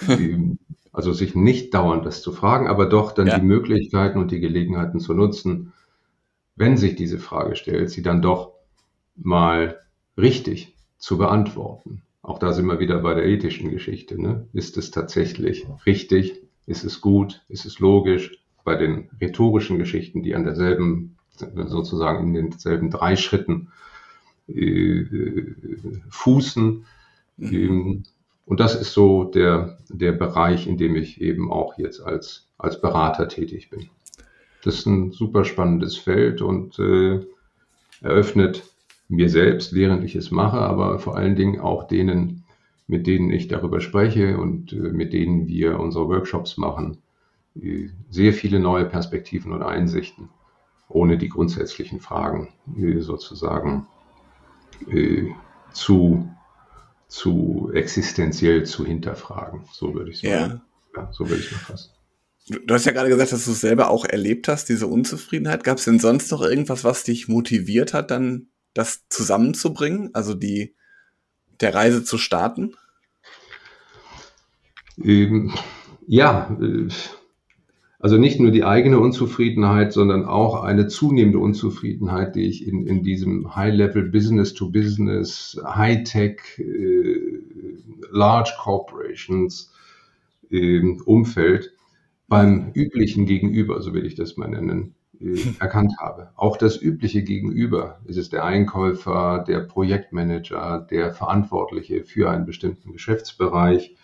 also 0.90 1.12
sich 1.12 1.34
nicht 1.34 1.74
dauernd 1.74 2.06
das 2.06 2.22
zu 2.22 2.32
fragen, 2.32 2.66
aber 2.66 2.86
doch 2.86 3.12
dann 3.12 3.26
ja. 3.26 3.38
die 3.38 3.44
Möglichkeiten 3.44 4.18
und 4.18 4.30
die 4.30 4.40
Gelegenheiten 4.40 4.98
zu 4.98 5.12
nutzen, 5.12 5.74
wenn 6.56 6.78
sich 6.78 6.96
diese 6.96 7.18
Frage 7.18 7.56
stellt, 7.56 7.90
sie 7.90 8.00
dann 8.00 8.22
doch 8.22 8.54
mal 9.16 9.80
richtig 10.16 10.74
zu 10.96 11.18
beantworten. 11.18 12.00
Auch 12.22 12.38
da 12.38 12.54
sind 12.54 12.64
wir 12.64 12.80
wieder 12.80 13.00
bei 13.00 13.12
der 13.12 13.26
ethischen 13.26 13.70
Geschichte. 13.70 14.20
Ne? 14.20 14.48
Ist 14.54 14.78
es 14.78 14.90
tatsächlich 14.90 15.66
richtig? 15.84 16.40
Ist 16.64 16.84
es 16.84 17.02
gut? 17.02 17.44
Ist 17.50 17.66
es 17.66 17.80
logisch? 17.80 18.42
Bei 18.64 18.76
den 18.76 19.10
rhetorischen 19.20 19.78
Geschichten, 19.78 20.22
die 20.22 20.34
an 20.34 20.44
derselben, 20.44 21.18
sozusagen 21.66 22.34
in 22.34 22.50
denselben 22.50 22.90
drei 22.90 23.16
Schritten 23.16 23.68
fußen. 26.10 26.84
Mhm. 27.36 28.02
Und 28.46 28.60
das 28.60 28.76
ist 28.76 28.92
so 28.92 29.24
der, 29.24 29.78
der 29.88 30.12
Bereich, 30.12 30.66
in 30.66 30.78
dem 30.78 30.94
ich 30.94 31.20
eben 31.20 31.50
auch 31.50 31.76
jetzt 31.78 32.00
als, 32.00 32.48
als 32.58 32.80
Berater 32.80 33.28
tätig 33.28 33.70
bin. 33.70 33.90
Das 34.62 34.78
ist 34.78 34.86
ein 34.86 35.10
super 35.10 35.44
spannendes 35.44 35.96
Feld 35.96 36.42
und 36.42 36.78
äh, 36.78 37.20
eröffnet 38.00 38.62
mir 39.08 39.28
selbst, 39.28 39.74
während 39.74 40.04
ich 40.04 40.16
es 40.16 40.30
mache, 40.30 40.58
aber 40.58 40.98
vor 40.98 41.16
allen 41.16 41.36
Dingen 41.36 41.60
auch 41.60 41.86
denen, 41.86 42.44
mit 42.86 43.06
denen 43.06 43.30
ich 43.30 43.48
darüber 43.48 43.80
spreche 43.80 44.38
und 44.38 44.72
äh, 44.72 44.76
mit 44.76 45.12
denen 45.12 45.48
wir 45.48 45.78
unsere 45.80 46.08
Workshops 46.08 46.56
machen, 46.56 46.98
äh, 47.60 47.88
sehr 48.10 48.32
viele 48.32 48.60
neue 48.60 48.84
Perspektiven 48.84 49.52
und 49.52 49.62
Einsichten, 49.62 50.28
ohne 50.88 51.18
die 51.18 51.28
grundsätzlichen 51.28 52.00
Fragen 52.00 52.48
äh, 52.76 53.00
sozusagen 53.00 53.86
äh, 54.90 55.28
zu, 55.72 56.30
zu 57.08 57.70
existenziell 57.74 58.64
zu 58.64 58.84
hinterfragen. 58.84 59.64
So 59.72 59.94
würde 59.94 60.10
ich 60.10 60.16
es 60.16 60.22
ja. 60.22 60.48
mal, 60.48 60.60
ja, 60.96 61.12
so 61.12 61.28
würde 61.28 61.42
ich 61.42 61.52
mal 61.52 61.58
fassen. 61.58 61.90
Du 62.64 62.74
hast 62.74 62.84
ja 62.84 62.92
gerade 62.92 63.08
gesagt, 63.08 63.32
dass 63.32 63.44
du 63.44 63.50
es 63.50 63.60
selber 63.60 63.90
auch 63.90 64.04
erlebt 64.04 64.46
hast, 64.46 64.68
diese 64.68 64.86
Unzufriedenheit. 64.86 65.64
Gab 65.64 65.78
es 65.78 65.84
denn 65.84 65.98
sonst 65.98 66.30
noch 66.30 66.42
irgendwas, 66.42 66.84
was 66.84 67.02
dich 67.02 67.26
motiviert 67.26 67.92
hat, 67.92 68.12
dann 68.12 68.48
das 68.72 69.08
zusammenzubringen, 69.08 70.10
also 70.14 70.34
die 70.34 70.76
der 71.60 71.74
Reise 71.74 72.04
zu 72.04 72.18
starten? 72.18 72.76
Ähm, 75.02 75.54
ja, 76.06 76.56
äh, 76.60 76.88
also 77.98 78.18
nicht 78.18 78.40
nur 78.40 78.50
die 78.50 78.64
eigene 78.64 79.00
Unzufriedenheit, 79.00 79.92
sondern 79.92 80.24
auch 80.26 80.62
eine 80.62 80.86
zunehmende 80.86 81.38
Unzufriedenheit, 81.38 82.36
die 82.36 82.46
ich 82.46 82.66
in, 82.66 82.86
in 82.86 83.02
diesem 83.02 83.56
High-Level 83.56 84.10
Business-to-Business, 84.10 85.60
High-Tech, 85.64 86.58
äh, 86.58 87.40
Large 88.10 88.52
Corporations 88.58 89.72
äh, 90.50 90.80
Umfeld 91.04 91.72
beim 92.28 92.72
üblichen 92.74 93.26
Gegenüber, 93.26 93.80
so 93.80 93.94
will 93.94 94.04
ich 94.04 94.14
das 94.14 94.36
mal 94.36 94.48
nennen, 94.48 94.94
äh, 95.20 95.38
erkannt 95.58 95.94
habe. 95.98 96.30
Auch 96.36 96.56
das 96.56 96.80
übliche 96.80 97.22
Gegenüber, 97.22 98.00
ist 98.04 98.18
es 98.18 98.28
der 98.28 98.44
Einkäufer, 98.44 99.44
der 99.46 99.60
Projektmanager, 99.60 100.86
der 100.90 101.12
Verantwortliche 101.12 102.04
für 102.04 102.30
einen 102.30 102.44
bestimmten 102.44 102.92
Geschäftsbereich, 102.92 103.96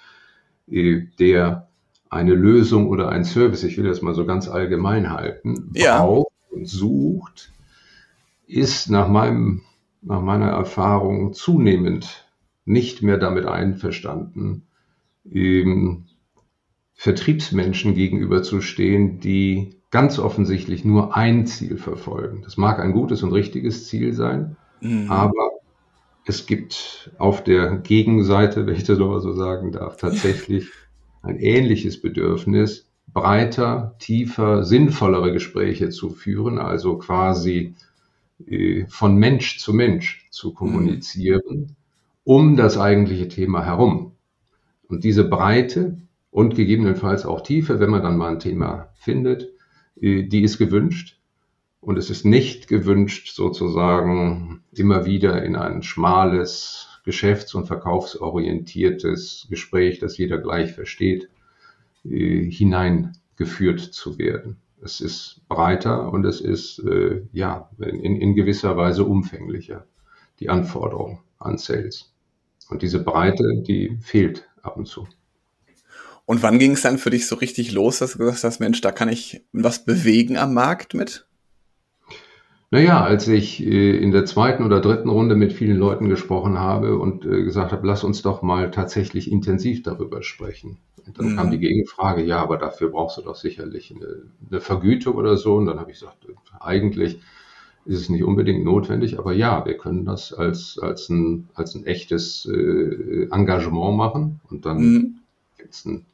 äh, 0.70 1.02
der 1.18 1.68
eine 2.12 2.34
Lösung 2.34 2.88
oder 2.88 3.08
ein 3.08 3.24
Service, 3.24 3.64
ich 3.64 3.78
will 3.78 3.86
das 3.86 4.02
mal 4.02 4.14
so 4.14 4.26
ganz 4.26 4.46
allgemein 4.46 5.10
halten, 5.10 5.70
ja. 5.72 5.98
braucht 5.98 6.32
und 6.50 6.68
sucht, 6.68 7.52
ist 8.46 8.90
nach, 8.90 9.08
meinem, 9.08 9.62
nach 10.02 10.20
meiner 10.20 10.50
Erfahrung 10.50 11.32
zunehmend 11.32 12.28
nicht 12.66 13.02
mehr 13.02 13.16
damit 13.16 13.46
einverstanden, 13.46 14.66
eben 15.24 16.06
Vertriebsmenschen 16.92 17.94
gegenüberzustehen, 17.94 19.18
die 19.20 19.76
ganz 19.90 20.18
offensichtlich 20.18 20.84
nur 20.84 21.16
ein 21.16 21.46
Ziel 21.46 21.78
verfolgen. 21.78 22.42
Das 22.42 22.58
mag 22.58 22.78
ein 22.78 22.92
gutes 22.92 23.22
und 23.22 23.32
richtiges 23.32 23.88
Ziel 23.88 24.12
sein, 24.12 24.56
mhm. 24.82 25.10
aber 25.10 25.52
es 26.26 26.44
gibt 26.46 27.10
auf 27.16 27.42
der 27.42 27.78
Gegenseite, 27.78 28.66
wenn 28.66 28.74
ich 28.74 28.84
das 28.84 28.98
mal 28.98 29.20
so 29.20 29.32
sagen 29.32 29.72
darf, 29.72 29.96
tatsächlich 29.96 30.70
ein 31.22 31.38
ähnliches 31.38 32.00
Bedürfnis, 32.00 32.88
breiter, 33.12 33.94
tiefer, 33.98 34.64
sinnvollere 34.64 35.32
Gespräche 35.32 35.90
zu 35.90 36.10
führen, 36.10 36.58
also 36.58 36.98
quasi 36.98 37.74
äh, 38.46 38.86
von 38.88 39.16
Mensch 39.16 39.58
zu 39.58 39.72
Mensch 39.72 40.26
zu 40.30 40.52
kommunizieren, 40.52 41.42
mhm. 41.46 41.76
um 42.24 42.56
das 42.56 42.78
eigentliche 42.78 43.28
Thema 43.28 43.64
herum. 43.64 44.12
Und 44.88 45.04
diese 45.04 45.24
Breite 45.24 45.98
und 46.30 46.54
gegebenenfalls 46.54 47.24
auch 47.24 47.42
Tiefe, 47.42 47.80
wenn 47.80 47.90
man 47.90 48.02
dann 48.02 48.16
mal 48.16 48.32
ein 48.32 48.40
Thema 48.40 48.88
findet, 48.94 49.48
äh, 50.00 50.24
die 50.24 50.42
ist 50.42 50.58
gewünscht. 50.58 51.18
Und 51.80 51.98
es 51.98 52.10
ist 52.10 52.24
nicht 52.24 52.68
gewünscht, 52.68 53.34
sozusagen 53.34 54.62
immer 54.72 55.04
wieder 55.04 55.42
in 55.42 55.56
ein 55.56 55.82
schmales, 55.82 56.91
geschäfts- 57.04 57.54
und 57.54 57.66
verkaufsorientiertes 57.66 59.46
Gespräch, 59.50 59.98
das 59.98 60.16
jeder 60.18 60.38
gleich 60.38 60.72
versteht, 60.72 61.28
äh, 62.04 62.50
hineingeführt 62.50 63.80
zu 63.80 64.18
werden. 64.18 64.56
Es 64.82 65.00
ist 65.00 65.40
breiter 65.48 66.12
und 66.12 66.24
es 66.24 66.40
ist 66.40 66.80
äh, 66.80 67.22
ja 67.32 67.70
in, 67.78 68.20
in 68.20 68.34
gewisser 68.34 68.76
Weise 68.76 69.04
umfänglicher, 69.04 69.86
die 70.40 70.48
Anforderung 70.48 71.20
an 71.38 71.58
Sales. 71.58 72.12
Und 72.68 72.82
diese 72.82 73.02
Breite, 73.02 73.62
die 73.66 73.98
fehlt 74.00 74.48
ab 74.62 74.76
und 74.76 74.86
zu. 74.86 75.06
Und 76.24 76.42
wann 76.42 76.58
ging 76.58 76.72
es 76.72 76.82
dann 76.82 76.98
für 76.98 77.10
dich 77.10 77.26
so 77.26 77.36
richtig 77.36 77.72
los, 77.72 77.98
dass 77.98 78.12
du 78.12 78.18
gesagt 78.18 78.44
hast, 78.44 78.60
Mensch, 78.60 78.80
da 78.80 78.92
kann 78.92 79.08
ich 79.08 79.44
was 79.52 79.84
bewegen 79.84 80.36
am 80.36 80.54
Markt 80.54 80.94
mit? 80.94 81.26
Naja, 82.72 83.04
als 83.04 83.28
ich 83.28 83.62
äh, 83.62 83.98
in 83.98 84.12
der 84.12 84.24
zweiten 84.24 84.64
oder 84.64 84.80
dritten 84.80 85.10
Runde 85.10 85.36
mit 85.36 85.52
vielen 85.52 85.76
Leuten 85.76 86.08
gesprochen 86.08 86.58
habe 86.58 86.98
und 86.98 87.26
äh, 87.26 87.42
gesagt 87.42 87.70
habe, 87.70 87.86
lass 87.86 88.02
uns 88.02 88.22
doch 88.22 88.40
mal 88.40 88.70
tatsächlich 88.70 89.30
intensiv 89.30 89.82
darüber 89.82 90.22
sprechen. 90.22 90.78
Und 91.06 91.18
dann 91.18 91.32
mhm. 91.32 91.36
kam 91.36 91.50
die 91.50 91.58
Gegenfrage, 91.58 92.24
ja, 92.24 92.38
aber 92.38 92.56
dafür 92.56 92.88
brauchst 92.88 93.18
du 93.18 93.22
doch 93.22 93.34
sicherlich 93.34 93.94
eine, 93.94 94.22
eine 94.50 94.62
Vergütung 94.62 95.16
oder 95.16 95.36
so. 95.36 95.56
Und 95.56 95.66
dann 95.66 95.80
habe 95.80 95.90
ich 95.90 96.00
gesagt, 96.00 96.26
eigentlich 96.60 97.20
ist 97.84 98.00
es 98.00 98.08
nicht 98.08 98.24
unbedingt 98.24 98.64
notwendig, 98.64 99.18
aber 99.18 99.34
ja, 99.34 99.66
wir 99.66 99.76
können 99.76 100.06
das 100.06 100.32
als, 100.32 100.78
als, 100.78 101.10
ein, 101.10 101.50
als 101.52 101.74
ein 101.74 101.84
echtes 101.84 102.46
äh, 102.46 103.28
Engagement 103.30 103.98
machen. 103.98 104.40
Und 104.48 104.64
dann 104.64 104.78
mhm. 104.78 105.18
gibt 105.58 105.74
es 105.74 105.84
ein 105.84 106.06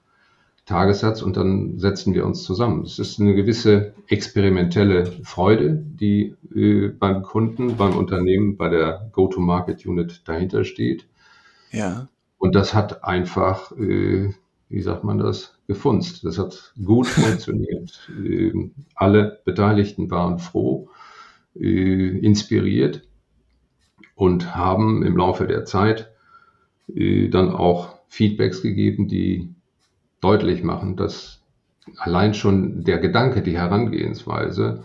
Tagessatz 0.69 1.23
und 1.23 1.39
dann 1.39 1.79
setzen 1.79 2.13
wir 2.13 2.27
uns 2.27 2.43
zusammen. 2.43 2.83
Es 2.83 2.99
ist 2.99 3.19
eine 3.19 3.35
gewisse 3.35 3.95
experimentelle 4.07 5.07
Freude, 5.23 5.83
die 5.83 6.35
äh, 6.55 6.89
beim 6.89 7.23
Kunden, 7.23 7.79
beim 7.79 7.97
Unternehmen, 7.97 8.59
bei 8.59 8.69
der 8.69 9.09
Go-to-Market-Unit 9.13 10.29
dahinter 10.29 10.65
steht. 10.65 11.07
Ja. 11.73 12.09
Und 12.37 12.55
das 12.55 12.75
hat 12.75 13.03
einfach, 13.03 13.73
äh, 13.79 14.35
wie 14.69 14.83
sagt 14.83 15.05
man 15.05 15.17
das, 15.17 15.59
gefunzt. 15.69 16.27
Das 16.27 16.39
hat 16.39 16.75
gut 16.85 17.07
funktioniert. 17.07 18.11
Äh, 18.23 18.53
alle 18.95 19.41
Beteiligten 19.47 20.11
waren 20.11 20.39
froh, 20.39 20.91
äh, 21.59 22.19
inspiriert 22.19 23.09
und 24.15 24.55
haben 24.55 25.03
im 25.03 25.17
Laufe 25.17 25.47
der 25.47 25.65
Zeit 25.65 26.13
dann 26.91 27.51
auch 27.51 27.99
Feedbacks 28.09 28.63
gegeben, 28.63 29.09
die 29.09 29.55
deutlich 30.21 30.63
machen, 30.63 30.97
dass 30.97 31.41
allein 31.97 32.35
schon 32.35 32.85
der 32.85 32.99
Gedanke, 32.99 33.43
die 33.43 33.57
Herangehensweise, 33.57 34.85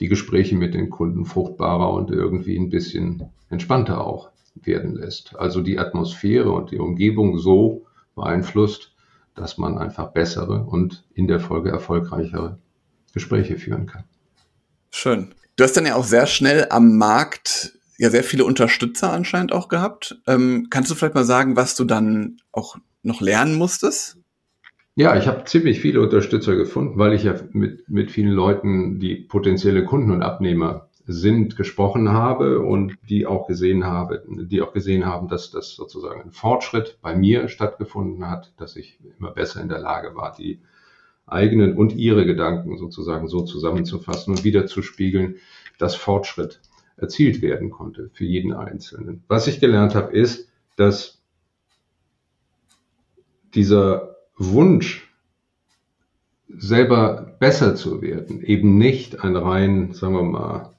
die 0.00 0.08
Gespräche 0.08 0.56
mit 0.56 0.74
den 0.74 0.90
Kunden 0.90 1.24
fruchtbarer 1.24 1.92
und 1.92 2.10
irgendwie 2.10 2.56
ein 2.56 2.70
bisschen 2.70 3.30
entspannter 3.48 4.04
auch 4.04 4.30
werden 4.54 4.94
lässt. 4.94 5.36
Also 5.36 5.60
die 5.60 5.78
Atmosphäre 5.78 6.50
und 6.50 6.70
die 6.70 6.78
Umgebung 6.78 7.38
so 7.38 7.86
beeinflusst, 8.14 8.92
dass 9.34 9.58
man 9.58 9.78
einfach 9.78 10.12
bessere 10.12 10.64
und 10.64 11.04
in 11.14 11.26
der 11.26 11.40
Folge 11.40 11.70
erfolgreichere 11.70 12.58
Gespräche 13.12 13.56
führen 13.56 13.86
kann. 13.86 14.04
Schön. 14.90 15.34
Du 15.56 15.64
hast 15.64 15.76
dann 15.76 15.86
ja 15.86 15.94
auch 15.94 16.04
sehr 16.04 16.26
schnell 16.26 16.66
am 16.70 16.96
Markt 16.96 17.78
ja 17.98 18.10
sehr 18.10 18.24
viele 18.24 18.44
Unterstützer 18.44 19.12
anscheinend 19.12 19.52
auch 19.52 19.68
gehabt. 19.68 20.20
Ähm, 20.26 20.66
kannst 20.70 20.90
du 20.90 20.94
vielleicht 20.94 21.14
mal 21.14 21.24
sagen, 21.24 21.56
was 21.56 21.76
du 21.76 21.84
dann 21.84 22.38
auch 22.52 22.76
noch 23.02 23.20
lernen 23.20 23.54
musstest? 23.54 24.18
Ja, 24.96 25.16
ich 25.16 25.26
habe 25.26 25.44
ziemlich 25.44 25.80
viele 25.80 26.00
Unterstützer 26.00 26.54
gefunden, 26.54 26.98
weil 26.98 27.14
ich 27.14 27.24
ja 27.24 27.34
mit, 27.50 27.88
mit 27.88 28.12
vielen 28.12 28.30
Leuten, 28.30 29.00
die 29.00 29.16
potenzielle 29.16 29.84
Kunden 29.84 30.12
und 30.12 30.22
Abnehmer 30.22 30.88
sind, 31.06 31.56
gesprochen 31.56 32.12
habe 32.12 32.60
und 32.60 32.96
die 33.08 33.26
auch 33.26 33.48
gesehen 33.48 33.84
habe, 33.84 34.22
die 34.28 34.62
auch 34.62 34.72
gesehen 34.72 35.04
haben, 35.04 35.26
dass 35.28 35.50
das 35.50 35.74
sozusagen 35.74 36.22
ein 36.22 36.30
Fortschritt 36.30 36.98
bei 37.02 37.16
mir 37.16 37.48
stattgefunden 37.48 38.30
hat, 38.30 38.52
dass 38.56 38.76
ich 38.76 38.98
immer 39.18 39.32
besser 39.32 39.60
in 39.60 39.68
der 39.68 39.80
Lage 39.80 40.14
war, 40.14 40.34
die 40.38 40.60
eigenen 41.26 41.76
und 41.76 41.94
ihre 41.94 42.24
Gedanken 42.24 42.78
sozusagen 42.78 43.26
so 43.26 43.42
zusammenzufassen 43.42 44.34
und 44.34 44.44
wieder 44.44 44.66
zu 44.66 44.80
spiegeln, 44.82 45.36
dass 45.76 45.96
Fortschritt 45.96 46.60
erzielt 46.96 47.42
werden 47.42 47.70
konnte 47.70 48.10
für 48.12 48.24
jeden 48.24 48.52
Einzelnen. 48.52 49.24
Was 49.26 49.48
ich 49.48 49.58
gelernt 49.58 49.96
habe, 49.96 50.12
ist, 50.16 50.48
dass 50.76 51.20
dieser 53.54 54.13
Wunsch, 54.36 55.12
selber 56.48 57.36
besser 57.38 57.74
zu 57.74 58.02
werden, 58.02 58.42
eben 58.42 58.78
nicht 58.78 59.22
ein 59.22 59.36
rein, 59.36 59.92
sagen 59.92 60.14
wir 60.14 60.22
mal, 60.22 60.74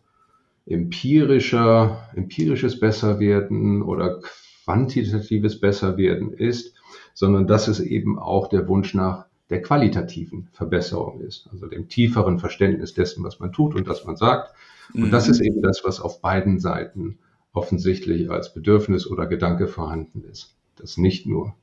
empirischer, 0.66 2.10
empirisches 2.16 2.80
Besserwerden 2.80 3.82
oder 3.82 4.22
quantitatives 4.64 5.60
Besserwerden 5.60 6.34
ist, 6.34 6.76
sondern 7.14 7.48
dass 7.48 7.68
es 7.68 7.80
eben 7.80 8.18
auch 8.18 8.50
der 8.50 8.68
Wunsch 8.68 8.94
nach 8.94 9.26
der 9.50 9.62
qualitativen 9.62 10.50
Verbesserung 10.54 11.22
ist, 11.22 11.48
also 11.52 11.68
dem 11.68 11.88
tieferen 11.88 12.40
Verständnis 12.40 12.94
dessen, 12.94 13.24
was 13.24 13.40
man 13.40 13.52
tut 13.52 13.76
und 13.76 13.88
was 13.88 14.06
man 14.06 14.16
sagt. 14.16 14.54
Und 14.94 15.08
mhm. 15.08 15.12
das 15.12 15.28
ist 15.28 15.40
eben 15.40 15.62
das, 15.62 15.82
was 15.84 16.02
auf 16.02 16.20
beiden 16.20 16.60
Seiten 16.60 17.20
offensichtlich 17.54 18.30
als 18.30 18.54
Bedürfnis 18.54 19.08
oder 19.08 19.28
Gedanke 19.28 19.68
vorhanden 19.68 20.24
ist. 20.30 20.56
Dass 20.78 20.98
nicht 20.98 21.26
nur 21.28 21.54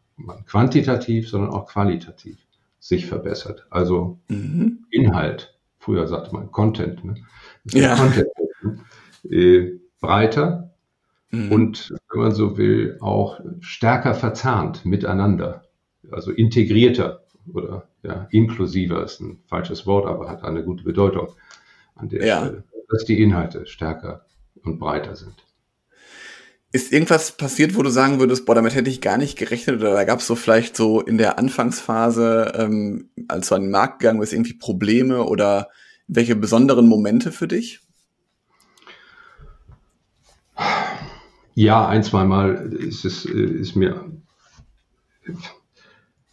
quantitativ, 0.47 1.29
sondern 1.29 1.51
auch 1.51 1.67
qualitativ 1.67 2.39
sich 2.79 3.07
verbessert. 3.07 3.67
Also 3.71 4.19
mhm. 4.29 4.87
Inhalt, 4.91 5.59
früher 5.79 6.07
sagte 6.09 6.35
man 6.35 6.51
Content, 6.51 7.05
ne? 7.05 7.15
ja. 7.67 7.97
Content 7.97 8.29
äh, 9.31 9.79
breiter 10.01 10.75
mhm. 11.31 11.53
und, 11.53 11.95
wenn 12.11 12.21
man 12.21 12.33
so 12.33 12.57
will, 12.57 12.99
auch 13.01 13.41
stärker 13.61 14.15
verzahnt 14.15 14.85
miteinander, 14.85 15.63
also 16.11 16.31
integrierter 16.31 17.25
oder 17.53 17.89
ja, 18.03 18.27
inklusiver 18.31 19.05
ist 19.05 19.21
ein 19.21 19.39
falsches 19.47 19.87
Wort, 19.87 20.07
aber 20.07 20.29
hat 20.29 20.45
eine 20.45 20.65
gute 20.65 20.85
Bedeutung 20.85 21.29
an 21.95 22.09
der 22.09 22.27
ja. 22.27 22.41
Stelle, 22.41 22.65
dass 22.89 23.05
die 23.05 23.23
Inhalte 23.23 23.67
stärker 23.67 24.25
und 24.65 24.79
breiter 24.79 25.17
sind. 25.17 25.35
Ist 26.75 26.91
irgendwas 26.91 27.33
passiert, 27.37 27.77
wo 27.77 27.83
du 27.83 27.91
sagen 27.91 28.19
würdest, 28.19 28.47
boah, 28.47 28.55
damit 28.55 28.75
hätte 28.75 28.89
ich 28.89 29.03
gar 29.03 29.19
nicht 29.19 29.37
gerechnet 29.37 29.77
oder 29.77 29.93
da 29.93 30.05
gab 30.05 30.21
es 30.21 30.27
so 30.27 30.35
vielleicht 30.35 30.75
so 30.75 31.03
in 31.03 31.19
der 31.19 31.39
Anfangsphase, 31.39 32.53
ähm, 32.57 33.11
als 33.29 33.49
du 33.49 33.57
an 33.57 33.63
den 33.63 33.71
Markt 33.71 34.01
gegangen 34.01 34.21
bist, 34.21 34.33
irgendwie 34.33 34.55
Probleme 34.55 35.25
oder 35.25 35.69
welche 36.09 36.35
besonderen 36.35 36.89
Momente 36.89 37.31
für 37.31 37.47
dich? 37.47 37.81
Ja, 41.55 41.87
ein, 41.87 42.03
zwei 42.03 42.25
Mal 42.25 42.73
ist 42.73 43.05
es 43.05 43.25
ist 43.27 43.77
mir. 43.77 44.11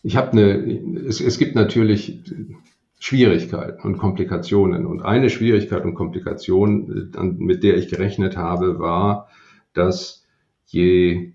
Ich 0.04 0.15
habe 0.15 0.32
eine. 0.32 1.06
Es, 1.06 1.19
es 1.19 1.38
gibt 1.38 1.56
natürlich 1.56 2.21
Schwierigkeiten 2.99 3.82
und 3.82 3.97
Komplikationen. 3.97 4.86
Und 4.86 5.02
eine 5.02 5.30
Schwierigkeit 5.30 5.84
und 5.84 5.95
Komplikation, 5.95 7.12
mit 7.38 7.63
der 7.63 7.78
ich 7.78 7.89
gerechnet 7.89 8.38
habe, 8.38 8.80
war, 8.80 9.30
dass 9.73 10.18
je 10.69 11.34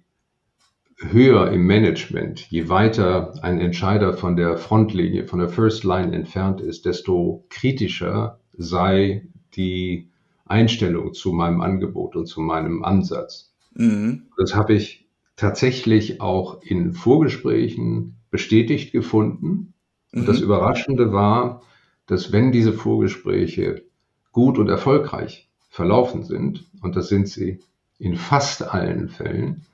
höher 0.96 1.50
im 1.50 1.66
Management, 1.66 2.40
je 2.50 2.68
weiter 2.68 3.34
ein 3.42 3.60
Entscheider 3.60 4.14
von 4.14 4.36
der 4.36 4.56
Frontlinie, 4.56 5.26
von 5.26 5.40
der 5.40 5.48
First 5.48 5.84
Line 5.84 6.14
entfernt 6.14 6.60
ist, 6.60 6.86
desto 6.86 7.44
kritischer 7.50 8.40
sei 8.56 9.26
die 9.56 10.08
Einstellung 10.46 11.12
zu 11.12 11.32
meinem 11.32 11.60
Angebot 11.60 12.16
und 12.16 12.26
zu 12.26 12.40
meinem 12.40 12.84
Ansatz. 12.84 13.52
Mhm. 13.74 14.28
Das 14.36 14.54
habe 14.54 14.74
ich 14.74 15.08
tatsächlich 15.36 16.20
auch 16.20 16.62
in 16.62 16.92
Vorgesprächen 16.92 18.16
bestätigt 18.30 18.92
gefunden. 18.92 19.74
Und 20.12 20.22
mhm. 20.22 20.26
das 20.26 20.40
Überraschende 20.40 21.12
war, 21.12 21.62
dass 22.06 22.30
wenn 22.30 22.52
diese 22.52 22.72
Vorgespräche 22.72 23.82
gut 24.30 24.58
und 24.58 24.68
erfolgreich 24.68 25.48
verlaufen 25.70 26.22
sind, 26.22 26.70
und 26.82 26.94
das 26.94 27.08
sind 27.08 27.28
sie 27.28 27.60
in 28.04 28.16
fast 28.16 28.62
allen 28.62 29.08
Fällen, 29.08 29.64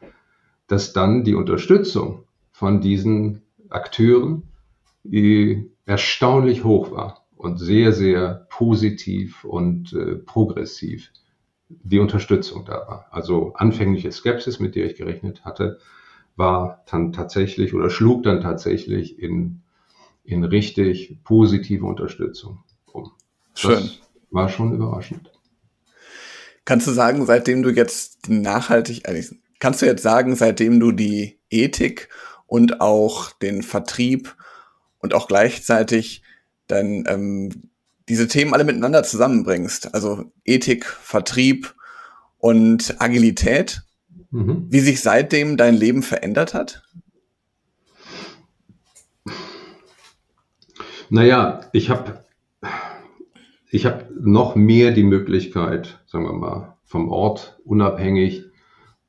dass 0.69 0.93
dann 0.93 1.25
die 1.25 1.35
Unterstützung 1.35 2.27
von 2.53 2.81
diesen 2.81 3.43
Akteuren 3.69 4.45
äh, 5.11 5.65
erstaunlich 5.85 6.63
hoch 6.63 6.93
war 6.93 7.27
und 7.35 7.59
sehr, 7.59 7.93
sehr 7.93 8.47
positiv 8.49 9.43
und 9.43 9.93
äh, 9.95 10.15
progressiv 10.15 11.11
die 11.69 11.99
Unterstützung 11.99 12.65
da 12.65 12.75
war. 12.87 13.07
Also 13.11 13.53
anfängliche 13.55 14.13
Skepsis, 14.13 14.61
mit 14.61 14.77
der 14.77 14.87
ich 14.87 14.95
gerechnet 14.95 15.45
hatte, 15.45 15.79
war 16.37 16.85
dann 16.89 17.13
tatsächlich 17.13 17.75
oder 17.75 17.91
schlug 17.91 18.23
dann 18.23 18.41
tatsächlich 18.41 19.19
in, 19.19 19.63
in 20.23 20.45
richtig 20.45 21.19
positive 21.25 21.85
Unterstützung 21.85 22.61
um. 22.93 23.11
Schön. 23.55 23.73
Das 23.73 24.01
war 24.31 24.49
schon 24.49 24.73
überraschend. 24.73 25.33
Kannst 26.65 26.87
du 26.87 26.93
sagen, 26.93 27.27
seitdem 27.27 27.63
du 27.63 27.71
jetzt 27.71 28.29
nachhaltig, 28.29 29.03
kannst 29.59 29.83
du 29.83 29.87
jetzt 29.87 30.03
sagen, 30.03 30.37
seitdem 30.37 30.79
du 30.81 30.93
die 30.93 31.39
Ethik 31.51 32.09
und 32.47 32.81
auch 32.81 33.33
den 33.33 33.63
Vertrieb 33.63 34.37
und 34.99 35.15
auch 35.15 35.29
gleichzeitig 35.29 36.23
dann 36.67 37.05
ähm, 37.07 37.71
diese 38.09 38.29
Themen 38.29 38.55
alle 38.55 38.65
miteinander 38.65 39.03
zusammenbringst, 39.03 39.95
also 39.95 40.33
Ethik, 40.45 40.85
Vertrieb 40.85 41.75
und 42.39 43.01
Agilität, 43.01 43.83
mhm. 44.31 44.67
wie 44.69 44.81
sich 44.81 45.01
seitdem 45.01 45.57
dein 45.57 45.75
Leben 45.75 46.03
verändert 46.03 46.55
hat? 46.55 46.83
Naja, 51.09 51.61
ich 51.73 51.91
habe 51.91 52.25
ich 53.71 53.87
hab 53.87 54.11
noch 54.21 54.57
mehr 54.57 54.91
die 54.91 55.05
Möglichkeit, 55.05 56.01
sagen 56.07 56.25
wir 56.25 56.33
mal, 56.33 56.77
vom 56.85 57.09
Ort 57.09 57.61
unabhängig 57.65 58.45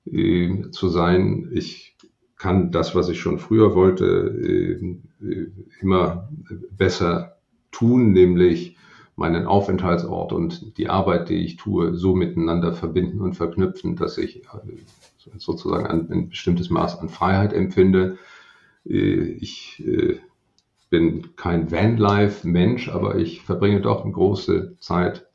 äh, 0.05 0.69
zu 0.69 0.89
sein. 0.89 1.49
Ich 1.51 1.97
kann 2.37 2.71
das, 2.71 2.95
was 2.95 3.09
ich 3.09 3.19
schon 3.19 3.39
früher 3.39 3.75
wollte, 3.75 4.05
äh, 4.05 5.25
äh 5.25 5.51
immer 5.79 6.29
besser 6.71 7.37
tun, 7.71 8.11
nämlich 8.11 8.77
meinen 9.15 9.45
Aufenthaltsort 9.45 10.31
und 10.31 10.77
die 10.77 10.89
Arbeit, 10.89 11.29
die 11.29 11.43
ich 11.43 11.57
tue, 11.57 11.95
so 11.95 12.15
miteinander 12.15 12.73
verbinden 12.73 13.21
und 13.21 13.33
verknüpfen, 13.33 13.95
dass 13.95 14.17
ich 14.17 14.43
äh, 14.43 15.37
sozusagen 15.37 15.87
ein, 15.87 16.09
ein 16.11 16.29
bestimmtes 16.29 16.69
Maß 16.69 16.99
an 16.99 17.09
Freiheit 17.09 17.53
empfinde. 17.53 18.17
Äh, 18.85 19.37
ich 19.39 19.83
äh, 19.85 20.19
bin 20.91 21.35
kein 21.35 21.71
Vanlife-Mensch, 21.71 22.89
aber 22.89 23.15
ich 23.15 23.41
verbringe 23.41 23.81
doch 23.81 24.03
eine 24.03 24.13
große 24.13 24.77
Zeit 24.77 25.25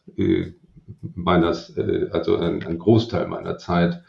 meines, 1.14 1.76
also 2.12 2.36
ein, 2.36 2.64
ein 2.64 2.78
Großteil 2.78 3.26
meiner 3.26 3.58
Zeit 3.58 4.04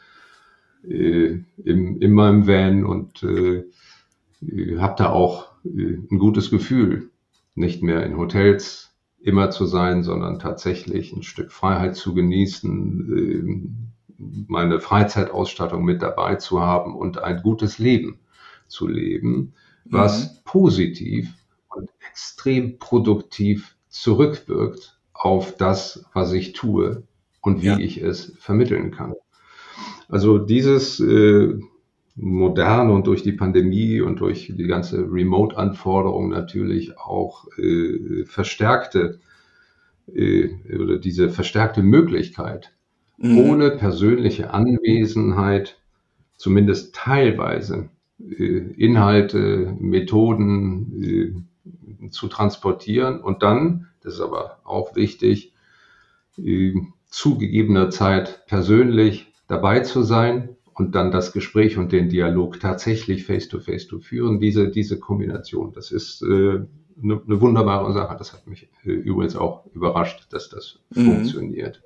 in, 0.84 1.46
in 1.58 2.12
meinem 2.12 2.46
Van 2.46 2.86
und 2.86 3.24
habe 4.78 4.96
da 4.98 5.10
auch 5.10 5.52
äh, 5.66 5.98
ein 6.12 6.20
gutes 6.20 6.50
Gefühl, 6.50 7.10
nicht 7.56 7.82
mehr 7.82 8.06
in 8.06 8.18
Hotels 8.18 8.96
immer 9.20 9.50
zu 9.50 9.66
sein, 9.66 10.04
sondern 10.04 10.40
tatsächlich 10.40 11.12
ein 11.14 11.24
Stück 11.24 11.52
Freiheit 11.52 11.96
zu 11.96 12.14
genießen, 12.14 13.18
äh, 13.18 14.24
meine 14.48 14.80
Freizeitausstattung 14.80 15.84
mit 15.84 16.02
dabei 16.02 16.36
zu 16.36 16.62
haben 16.62 16.96
und 16.96 17.20
ein 17.20 17.42
gutes 17.42 17.78
Leben 17.78 18.20
zu 18.68 18.88
leben, 18.88 19.54
was 19.90 20.26
mhm. 20.26 20.38
positiv 20.46 21.34
und 21.76 21.90
extrem 22.10 22.78
produktiv 22.80 23.76
zurückwirkt 23.90 25.00
auf 25.14 25.56
das, 25.56 26.06
was 26.14 26.34
ich 26.34 26.54
tue 26.54 27.04
und 27.42 27.62
wie 27.62 27.68
ja. 27.68 27.78
ich 27.78 28.02
es 28.02 28.34
vermitteln 28.40 28.92
kann. 28.92 29.14
Also 30.10 30.38
dieses 30.38 31.00
äh, 31.00 31.60
moderne 32.16 32.92
und 32.92 33.08
durch 33.08 33.24
die 33.24 33.32
Pandemie 33.32 34.02
und 34.02 34.20
durch 34.20 34.52
die 34.56 34.68
ganze 34.68 35.00
Remote-Anforderung 35.12 36.30
natürlich 36.30 36.98
auch 36.98 37.48
äh, 37.58 38.26
verstärkte 38.26 39.20
äh, 40.14 40.50
oder 40.76 40.98
diese 40.98 41.30
verstärkte 41.30 41.84
Möglichkeit, 41.84 42.74
mhm. 43.18 43.38
ohne 43.38 43.72
persönliche 43.72 44.52
Anwesenheit 44.52 45.80
zumindest 46.38 46.96
teilweise 46.96 47.90
Inhalte, 48.20 49.76
Methoden 49.80 51.44
äh, 52.04 52.10
zu 52.10 52.28
transportieren 52.28 53.20
und 53.22 53.44
dann, 53.44 53.88
das 54.02 54.16
ist 54.16 54.22
aber 54.22 54.60
auch 54.64 54.96
wichtig, 54.96 55.54
äh, 56.38 56.74
zu 57.10 57.38
gegebener 57.38 57.90
Zeit 57.90 58.46
persönlich 58.48 59.34
dabei 59.48 59.82
zu 59.82 60.02
sein 60.02 60.56
und 60.74 60.96
dann 60.96 61.12
das 61.12 61.32
Gespräch 61.32 61.78
und 61.78 61.92
den 61.92 62.10
Dialog 62.10 62.60
tatsächlich 62.60 63.26
face-to-face 63.26 63.86
-face 63.86 63.90
zu 63.90 64.00
führen, 64.00 64.40
diese, 64.40 64.70
diese 64.70 65.00
Kombination, 65.00 65.74
das 65.74 65.92
ist 65.92 66.22
äh, 66.24 66.60
eine, 67.02 67.22
eine 67.26 67.42
wunderbare 67.42 67.92
Sache. 67.94 68.16
Das 68.18 68.34
hat 68.34 68.48
mich 68.48 68.70
äh, 68.84 68.92
übrigens 68.92 69.36
auch 69.36 69.66
überrascht, 69.74 70.28
dass 70.32 70.50
das 70.50 70.80
mhm. 70.94 71.06
funktioniert. 71.06 71.84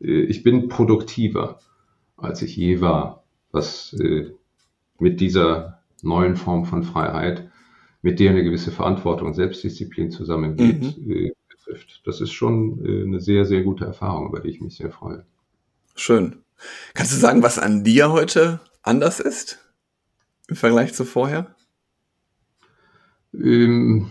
Äh, 0.00 0.22
ich 0.22 0.42
bin 0.42 0.68
produktiver, 0.68 1.60
als 2.16 2.42
ich 2.42 2.56
je 2.56 2.80
war, 2.80 3.24
was 3.50 3.92
äh, 3.94 4.30
mit 5.02 5.20
dieser 5.20 5.82
neuen 6.02 6.36
Form 6.36 6.64
von 6.64 6.84
Freiheit, 6.84 7.50
mit 8.02 8.20
der 8.20 8.30
eine 8.30 8.44
gewisse 8.44 8.70
Verantwortung 8.70 9.28
und 9.28 9.34
Selbstdisziplin 9.34 10.10
zusammengeht, 10.10 10.96
mhm. 10.96 11.10
Äh, 11.10 11.32
betrifft. 11.48 12.02
Das 12.04 12.20
ist 12.20 12.32
schon 12.32 12.84
äh, 12.84 13.02
eine 13.02 13.20
sehr, 13.20 13.44
sehr 13.44 13.62
gute 13.62 13.84
Erfahrung, 13.84 14.28
über 14.28 14.40
die 14.40 14.50
ich 14.50 14.60
mich 14.60 14.76
sehr 14.76 14.90
freue. 14.90 15.26
Schön. 15.96 16.36
Kannst 16.94 17.12
du 17.12 17.16
sagen, 17.16 17.42
was 17.42 17.58
an 17.58 17.82
dir 17.82 18.12
heute 18.12 18.60
anders 18.82 19.18
ist 19.18 19.58
im 20.46 20.54
Vergleich 20.54 20.94
zu 20.94 21.04
vorher? 21.04 21.54
Ähm, 23.34 24.08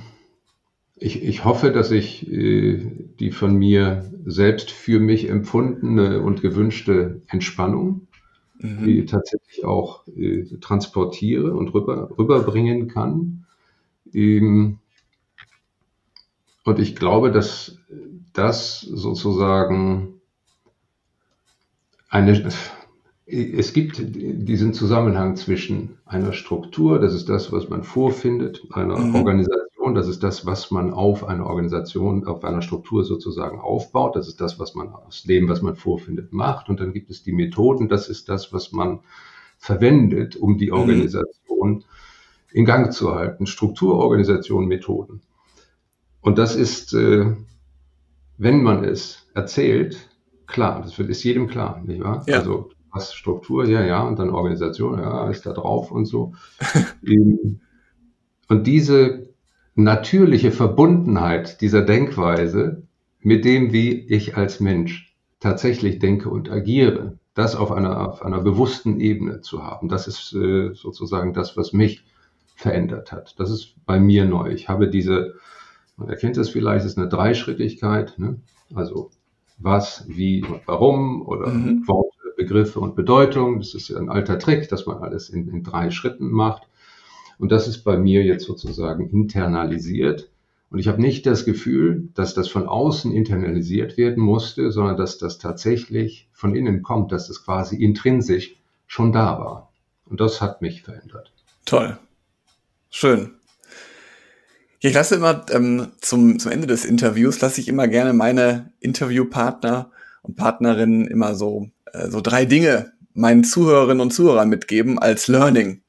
ich, 0.96 1.24
ich 1.24 1.46
hoffe, 1.46 1.72
dass 1.72 1.92
ich 1.92 2.30
äh, 2.30 2.82
die 3.20 3.32
von 3.32 3.56
mir 3.56 4.12
selbst 4.26 4.72
für 4.72 5.00
mich 5.00 5.30
empfundene 5.30 6.22
und 6.22 6.42
gewünschte 6.42 7.22
Entspannung 7.28 8.08
mhm. 8.62 9.08
tatsächlich 9.08 9.66
auch 9.66 10.08
äh, 10.08 10.44
transportiere 10.60 11.54
und 11.54 11.74
rüber, 11.74 12.10
rüberbringen 12.18 12.88
kann. 12.88 13.46
Ähm, 14.14 14.80
und 16.64 16.80
ich 16.80 16.96
glaube, 16.96 17.32
dass 17.32 17.78
das 18.34 18.82
sozusagen 18.82 20.22
eine, 22.10 22.52
es 23.26 23.74
gibt 23.74 24.00
diesen 24.00 24.74
Zusammenhang 24.74 25.36
zwischen 25.36 25.98
einer 26.06 26.34
Struktur, 26.34 27.00
das 27.00 27.14
ist 27.14 27.30
das, 27.30 27.52
was 27.52 27.70
man 27.70 27.84
vorfindet, 27.84 28.62
einer 28.72 28.98
mhm. 28.98 29.16
Organisation, 29.16 29.71
das 29.96 30.08
ist 30.08 30.24
das, 30.24 30.46
was 30.46 30.72
man 30.72 30.94
auf 30.94 31.24
einer 31.24 31.46
Organisation, 31.46 32.26
auf 32.26 32.44
einer 32.44 32.62
Struktur 32.62 33.04
sozusagen 33.04 33.60
aufbaut, 33.60 34.16
das 34.16 34.28
ist 34.28 34.40
das, 34.40 34.60
was 34.60 34.76
man 34.76 34.90
aus 34.90 35.24
dem, 35.24 35.50
was 35.50 35.62
man 35.62 35.76
vorfindet, 35.76 36.34
macht. 36.34 36.70
Und 36.70 36.80
dann 36.80 36.94
gibt 36.94 37.10
es 37.10 37.24
die 37.24 37.32
Methoden, 37.32 37.90
das 37.90 38.08
ist 38.08 38.30
das, 38.30 38.54
was 38.54 38.72
man 38.72 39.00
verwendet, 39.58 40.36
um 40.36 40.58
die 40.58 40.68
mhm. 40.68 40.78
Organisation 40.78 41.84
in 42.52 42.66
Gang 42.66 42.94
zu 42.94 43.14
halten. 43.14 43.46
Struktur, 43.46 43.96
Organisation, 43.96 44.68
Methoden. 44.68 45.22
Und 46.22 46.38
das 46.38 46.56
ist, 46.56 46.94
äh, 46.94 47.36
wenn 48.38 48.64
man 48.64 48.84
es 48.84 49.28
erzählt, 49.34 50.10
klar, 50.48 50.82
das 50.82 50.98
ist 51.00 51.24
jedem 51.24 51.48
klar, 51.48 51.82
nicht 51.86 52.04
wahr? 52.04 52.24
Ja. 52.28 52.40
Also 52.40 52.70
was 52.92 53.14
Struktur, 53.14 53.66
ja, 53.66 53.84
ja, 53.84 54.04
und 54.04 54.20
dann 54.20 54.30
Organisation, 54.30 55.00
ja, 55.00 55.30
ist 55.30 55.46
da 55.46 55.54
drauf 55.54 55.92
und 55.92 56.06
so. 56.06 56.34
Ähm, 57.04 57.62
und 58.48 58.68
diese 58.68 59.31
natürliche 59.76 60.52
Verbundenheit 60.52 61.62
dieser 61.62 61.82
Denkweise 61.82 62.84
mit 63.22 63.46
dem, 63.46 63.72
wie 63.72 63.92
ich 63.92 64.36
als 64.36 64.60
Mensch 64.60 65.16
tatsächlich 65.40 66.00
denke 66.00 66.30
und 66.30 66.50
agiere, 66.50 67.18
das 67.34 67.56
auf 67.56 67.72
einer, 67.72 68.10
auf 68.10 68.24
einer 68.24 68.42
bewussten 68.42 69.00
Ebene 69.00 69.42
zu 69.42 69.64
haben, 69.64 69.88
das 69.88 70.08
ist 70.08 70.34
äh, 70.34 70.74
sozusagen 70.74 71.34
das, 71.34 71.56
was 71.56 71.72
mich 71.72 72.04
verändert 72.56 73.12
hat. 73.12 73.40
Das 73.40 73.50
ist 73.50 73.76
bei 73.86 74.00
mir 74.00 74.26
neu. 74.26 74.52
Ich 74.52 74.70
habe 74.70 74.90
diese, 74.90 75.36
man 75.98 76.10
erkennt 76.10 76.38
es 76.38 76.50
vielleicht, 76.50 76.86
ist 76.86 76.98
eine 76.98 77.08
Dreischrittigkeit, 77.08 78.20
ne? 78.20 78.40
also 78.76 79.10
was, 79.58 80.06
wie 80.08 80.44
und 80.44 80.62
warum 80.68 81.26
oder 81.26 81.48
mhm. 81.48 81.88
Worte, 81.88 82.18
Begriffe 82.36 82.80
und 82.80 82.96
Bedeutung. 82.96 83.60
Das 83.60 83.74
ist 83.74 83.90
ja 83.90 83.98
ein 83.98 84.10
alter 84.10 84.40
Trick, 84.40 84.68
dass 84.70 84.86
man 84.86 84.98
alles 84.98 85.30
in, 85.30 85.48
in 85.48 85.64
drei 85.64 85.92
Schritten 85.92 86.30
macht. 86.30 86.68
Und 87.42 87.52
das 87.52 87.68
ist 87.68 87.80
bei 87.80 87.98
mir 87.98 88.24
jetzt 88.24 88.46
sozusagen 88.46 89.10
internalisiert. 89.10 90.30
Und 90.70 90.78
ich 90.78 90.88
habe 90.88 91.02
nicht 91.02 91.26
das 91.26 91.44
Gefühl, 91.44 92.08
dass 92.14 92.36
das 92.36 92.48
von 92.48 92.68
außen 92.68 93.12
internalisiert 93.12 93.98
werden 93.98 94.24
musste, 94.24 94.72
sondern 94.72 94.96
dass 94.96 95.18
das 95.18 95.40
tatsächlich 95.40 96.30
von 96.34 96.56
innen 96.56 96.84
kommt, 96.84 97.12
dass 97.12 97.30
das 97.30 97.44
quasi 97.44 97.78
intrinsisch 97.78 98.56
schon 98.86 99.12
da 99.12 99.40
war. 99.40 99.72
Und 100.06 100.22
das 100.22 100.40
hat 100.40 100.62
mich 100.62 100.84
verändert. 100.84 101.34
Toll. 101.66 101.98
Schön. 102.92 103.32
Ich 104.80 104.94
lasse 104.94 105.16
immer 105.16 105.44
ähm, 105.50 105.88
zum, 106.00 106.38
zum 106.38 106.52
Ende 106.52 106.68
des 106.68 106.86
Interviews, 106.86 107.42
lasse 107.42 107.60
ich 107.60 107.68
immer 107.68 107.88
gerne 107.88 108.14
meine 108.14 108.72
Interviewpartner 108.82 109.90
und 110.22 110.36
Partnerinnen 110.36 111.08
immer 111.08 111.34
so, 111.34 111.72
äh, 111.92 112.08
so 112.08 112.22
drei 112.22 112.46
Dinge 112.46 112.94
meinen 113.16 113.44
Zuhörerinnen 113.44 114.00
und 114.00 114.12
Zuhörern 114.12 114.48
mitgeben 114.48 115.00
als 115.00 115.28
Learning. 115.28 115.82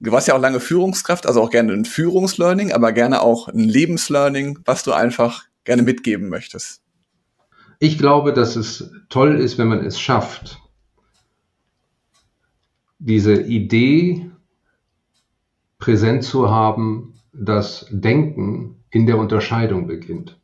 Du 0.00 0.12
warst 0.12 0.28
ja 0.28 0.34
auch 0.34 0.40
lange 0.40 0.60
Führungskraft, 0.60 1.26
also 1.26 1.40
auch 1.40 1.50
gerne 1.50 1.72
ein 1.72 1.84
Führungslearning, 1.84 2.72
aber 2.72 2.92
gerne 2.92 3.22
auch 3.22 3.48
ein 3.48 3.60
Lebenslearning, 3.60 4.58
was 4.64 4.82
du 4.82 4.92
einfach 4.92 5.44
gerne 5.64 5.82
mitgeben 5.82 6.28
möchtest. 6.28 6.82
Ich 7.78 7.98
glaube, 7.98 8.32
dass 8.32 8.56
es 8.56 8.90
toll 9.08 9.36
ist, 9.36 9.58
wenn 9.58 9.68
man 9.68 9.84
es 9.84 9.98
schafft, 10.00 10.60
diese 12.98 13.34
Idee 13.34 14.30
präsent 15.78 16.24
zu 16.24 16.50
haben, 16.50 17.14
das 17.32 17.86
Denken 17.90 18.84
in 18.90 19.06
der 19.06 19.18
Unterscheidung 19.18 19.86
beginnt. 19.86 20.40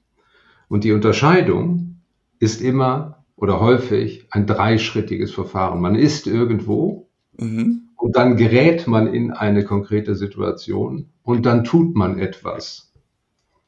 Und 0.68 0.84
die 0.84 0.92
Unterscheidung 0.92 2.00
ist 2.38 2.60
immer 2.60 3.24
oder 3.36 3.60
häufig 3.60 4.26
ein 4.30 4.46
dreischrittiges 4.46 5.32
Verfahren. 5.32 5.80
Man 5.80 5.94
ist 5.94 6.26
irgendwo 6.26 7.08
mhm. 7.38 7.89
Und 8.00 8.16
dann 8.16 8.36
gerät 8.36 8.86
man 8.86 9.12
in 9.12 9.30
eine 9.30 9.62
konkrete 9.62 10.14
Situation 10.14 11.10
und 11.22 11.44
dann 11.44 11.64
tut 11.64 11.94
man 11.94 12.18
etwas. 12.18 12.92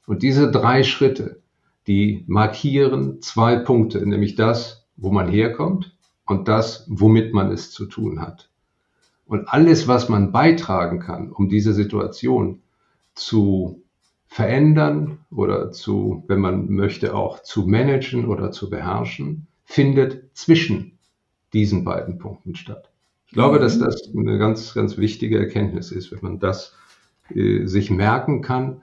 Und 0.06 0.22
diese 0.22 0.50
drei 0.50 0.82
Schritte, 0.82 1.42
die 1.86 2.24
markieren 2.26 3.20
zwei 3.20 3.56
Punkte, 3.56 4.06
nämlich 4.06 4.34
das, 4.34 4.86
wo 4.96 5.10
man 5.10 5.28
herkommt 5.28 5.94
und 6.26 6.48
das, 6.48 6.86
womit 6.88 7.34
man 7.34 7.52
es 7.52 7.70
zu 7.70 7.86
tun 7.86 8.20
hat. 8.22 8.50
Und 9.26 9.48
alles, 9.48 9.86
was 9.86 10.08
man 10.08 10.32
beitragen 10.32 10.98
kann, 10.98 11.30
um 11.30 11.48
diese 11.48 11.74
Situation 11.74 12.62
zu 13.14 13.82
verändern 14.28 15.18
oder 15.30 15.72
zu, 15.72 16.24
wenn 16.26 16.40
man 16.40 16.70
möchte, 16.70 17.14
auch 17.14 17.42
zu 17.42 17.66
managen 17.66 18.26
oder 18.26 18.50
zu 18.50 18.70
beherrschen, 18.70 19.46
findet 19.64 20.34
zwischen 20.34 20.98
diesen 21.52 21.84
beiden 21.84 22.18
Punkten 22.18 22.54
statt. 22.54 22.91
Ich 23.32 23.34
glaube, 23.34 23.58
dass 23.58 23.78
mhm. 23.78 23.84
das 23.84 24.10
eine 24.14 24.36
ganz, 24.36 24.74
ganz 24.74 24.98
wichtige 24.98 25.38
Erkenntnis 25.38 25.90
ist, 25.90 26.12
wenn 26.12 26.18
man 26.20 26.38
das 26.38 26.74
äh, 27.34 27.64
sich 27.64 27.90
merken 27.90 28.42
kann 28.42 28.82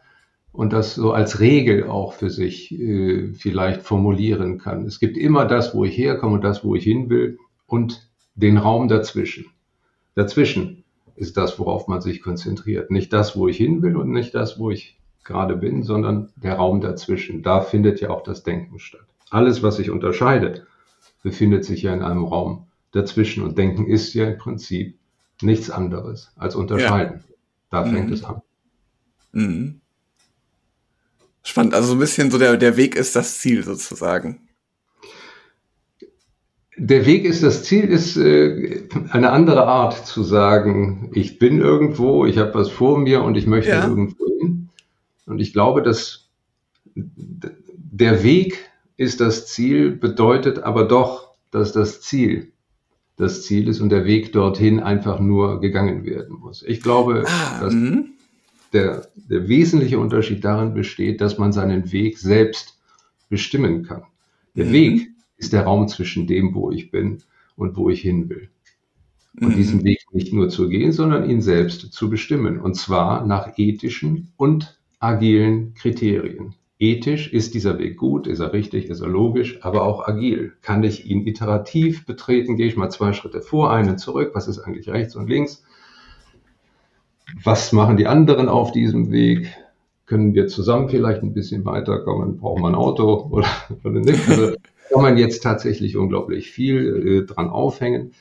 und 0.51 0.73
das 0.73 0.95
so 0.95 1.11
als 1.11 1.39
Regel 1.39 1.83
auch 1.83 2.13
für 2.13 2.31
sich 2.31 2.71
äh, 2.71 3.31
vielleicht 3.33 3.83
formulieren 3.83 4.57
kann. 4.57 4.87
Es 4.87 4.99
gibt 4.99 5.17
immer 5.17 5.45
das, 5.45 5.75
wo 5.75 5.85
ich 5.85 5.95
herkomme 5.95 6.33
und 6.33 6.43
das, 6.43 6.63
wo 6.63 6.73
ich 6.73 6.83
hin 6.83 7.11
will 7.11 7.37
und 7.67 8.09
den 8.33 8.57
Raum 8.57 8.87
dazwischen. 8.87 9.45
Dazwischen 10.15 10.83
ist 11.15 11.37
das, 11.37 11.59
worauf 11.59 11.87
man 11.87 12.01
sich 12.01 12.23
konzentriert. 12.23 12.89
Nicht 12.89 13.13
das, 13.13 13.37
wo 13.37 13.47
ich 13.47 13.57
hin 13.57 13.83
will 13.83 13.97
und 13.97 14.09
nicht 14.09 14.33
das, 14.33 14.57
wo 14.57 14.71
ich 14.71 14.97
gerade 15.23 15.57
bin, 15.57 15.83
sondern 15.83 16.29
der 16.37 16.55
Raum 16.55 16.81
dazwischen. 16.81 17.43
Da 17.43 17.61
findet 17.61 18.01
ja 18.01 18.09
auch 18.09 18.23
das 18.23 18.41
Denken 18.41 18.79
statt. 18.79 19.05
Alles, 19.29 19.61
was 19.61 19.75
sich 19.75 19.91
unterscheidet, 19.91 20.65
befindet 21.21 21.65
sich 21.65 21.83
ja 21.83 21.93
in 21.93 22.01
einem 22.01 22.23
Raum 22.23 22.65
dazwischen. 22.91 23.43
Und 23.43 23.57
Denken 23.57 23.87
ist 23.87 24.13
ja 24.13 24.29
im 24.29 24.37
Prinzip 24.37 24.97
nichts 25.41 25.69
anderes 25.69 26.31
als 26.35 26.55
unterscheiden. 26.55 27.23
Ja. 27.27 27.35
Da 27.69 27.85
fängt 27.85 28.07
mhm. 28.07 28.13
es 28.13 28.23
an. 28.23 28.41
Mhm. 29.31 29.81
Spannend, 31.43 31.73
also 31.73 31.89
so 31.89 31.93
ein 31.95 31.99
bisschen 31.99 32.31
so 32.31 32.37
der, 32.37 32.57
der 32.57 32.77
Weg 32.77 32.95
ist 32.95 33.15
das 33.15 33.39
Ziel 33.39 33.63
sozusagen. 33.63 34.41
Der 36.77 37.05
Weg 37.05 37.25
ist 37.25 37.43
das 37.43 37.63
Ziel, 37.63 37.85
ist 37.85 38.15
äh, 38.15 38.87
eine 39.09 39.31
andere 39.31 39.65
Art 39.65 40.05
zu 40.05 40.23
sagen, 40.23 41.11
ich 41.13 41.37
bin 41.37 41.59
irgendwo, 41.59 42.25
ich 42.25 42.37
habe 42.37 42.53
was 42.53 42.69
vor 42.69 42.97
mir 42.97 43.23
und 43.23 43.35
ich 43.35 43.47
möchte 43.47 43.71
ja. 43.71 43.87
irgendwo 43.87 44.25
hin. 44.39 44.69
Und 45.25 45.39
ich 45.39 45.51
glaube, 45.51 45.81
dass 45.81 46.29
der 46.95 48.23
Weg 48.23 48.69
ist 48.95 49.19
das 49.19 49.47
Ziel, 49.47 49.91
bedeutet 49.91 50.59
aber 50.59 50.85
doch, 50.85 51.35
dass 51.51 51.73
das 51.73 52.01
Ziel 52.01 52.51
das 53.19 53.43
Ziel 53.43 53.67
ist 53.67 53.81
und 53.81 53.89
der 53.89 54.05
Weg 54.05 54.31
dorthin 54.31 54.79
einfach 54.79 55.19
nur 55.19 55.59
gegangen 55.59 56.05
werden 56.05 56.37
muss. 56.39 56.63
Ich 56.65 56.81
glaube, 56.81 57.25
ah, 57.27 57.59
dass 57.59 57.73
mhm. 57.73 58.13
der, 58.71 59.09
der 59.13 59.49
wesentliche 59.49 59.99
Unterschied 59.99 60.45
darin 60.45 60.73
besteht, 60.73 61.19
dass 61.19 61.37
man 61.37 61.51
seinen 61.51 61.91
Weg 61.91 62.17
selbst 62.17 62.79
bestimmen 63.27 63.83
kann. 63.83 64.03
Der 64.55 64.67
mhm. 64.67 64.71
Weg 64.71 65.09
ist 65.35 65.51
der 65.51 65.63
Raum 65.63 65.89
zwischen 65.89 66.27
dem, 66.27 66.55
wo 66.55 66.71
ich 66.71 66.91
bin 66.91 67.17
und 67.57 67.75
wo 67.75 67.89
ich 67.89 68.01
hin 68.01 68.29
will. 68.29 68.49
Und 69.41 69.49
mhm. 69.49 69.55
diesen 69.55 69.83
Weg 69.83 69.99
nicht 70.13 70.31
nur 70.31 70.47
zu 70.47 70.69
gehen, 70.69 70.93
sondern 70.93 71.29
ihn 71.29 71.41
selbst 71.41 71.91
zu 71.91 72.09
bestimmen. 72.09 72.57
Und 72.57 72.75
zwar 72.75 73.25
nach 73.25 73.57
ethischen 73.57 74.31
und 74.37 74.79
agilen 74.99 75.73
Kriterien. 75.73 76.55
Ethisch 76.81 77.33
ist 77.33 77.55
dieser 77.55 77.77
Weg 77.77 77.97
gut, 77.97 78.25
ist 78.25 78.39
er 78.39 78.53
richtig, 78.53 78.85
ist 78.85 79.01
er 79.01 79.09
logisch, 79.09 79.59
aber 79.63 79.83
auch 79.83 80.07
agil. 80.07 80.53
Kann 80.61 80.81
ich 80.83 81.05
ihn 81.05 81.27
iterativ 81.27 82.05
betreten? 82.05 82.55
Gehe 82.55 82.67
ich 82.67 82.77
mal 82.77 82.89
zwei 82.89 83.11
Schritte 83.11 83.41
vor, 83.41 83.69
einen 83.69 83.97
zurück? 83.97 84.31
Was 84.33 84.47
ist 84.47 84.59
eigentlich 84.59 84.87
rechts 84.87 85.17
und 85.17 85.29
links? 85.29 85.61
Was 87.43 87.73
machen 87.73 87.97
die 87.97 88.07
anderen 88.07 88.47
auf 88.47 88.71
diesem 88.71 89.11
Weg? 89.11 89.53
Können 90.05 90.33
wir 90.33 90.47
zusammen 90.47 90.87
vielleicht 90.87 91.21
ein 91.21 91.33
bisschen 91.33 91.65
weiterkommen? 91.65 92.37
Braucht 92.37 92.61
man 92.61 92.73
ein 92.73 92.79
Auto 92.79 93.27
oder, 93.29 93.47
oder 93.83 93.99
nicht? 93.99 94.29
Also 94.29 94.55
kann 94.89 95.01
man 95.01 95.17
jetzt 95.17 95.43
tatsächlich 95.43 95.97
unglaublich 95.97 96.49
viel 96.49 97.05
äh, 97.05 97.25
dran 97.25 97.49
aufhängen. 97.49 98.13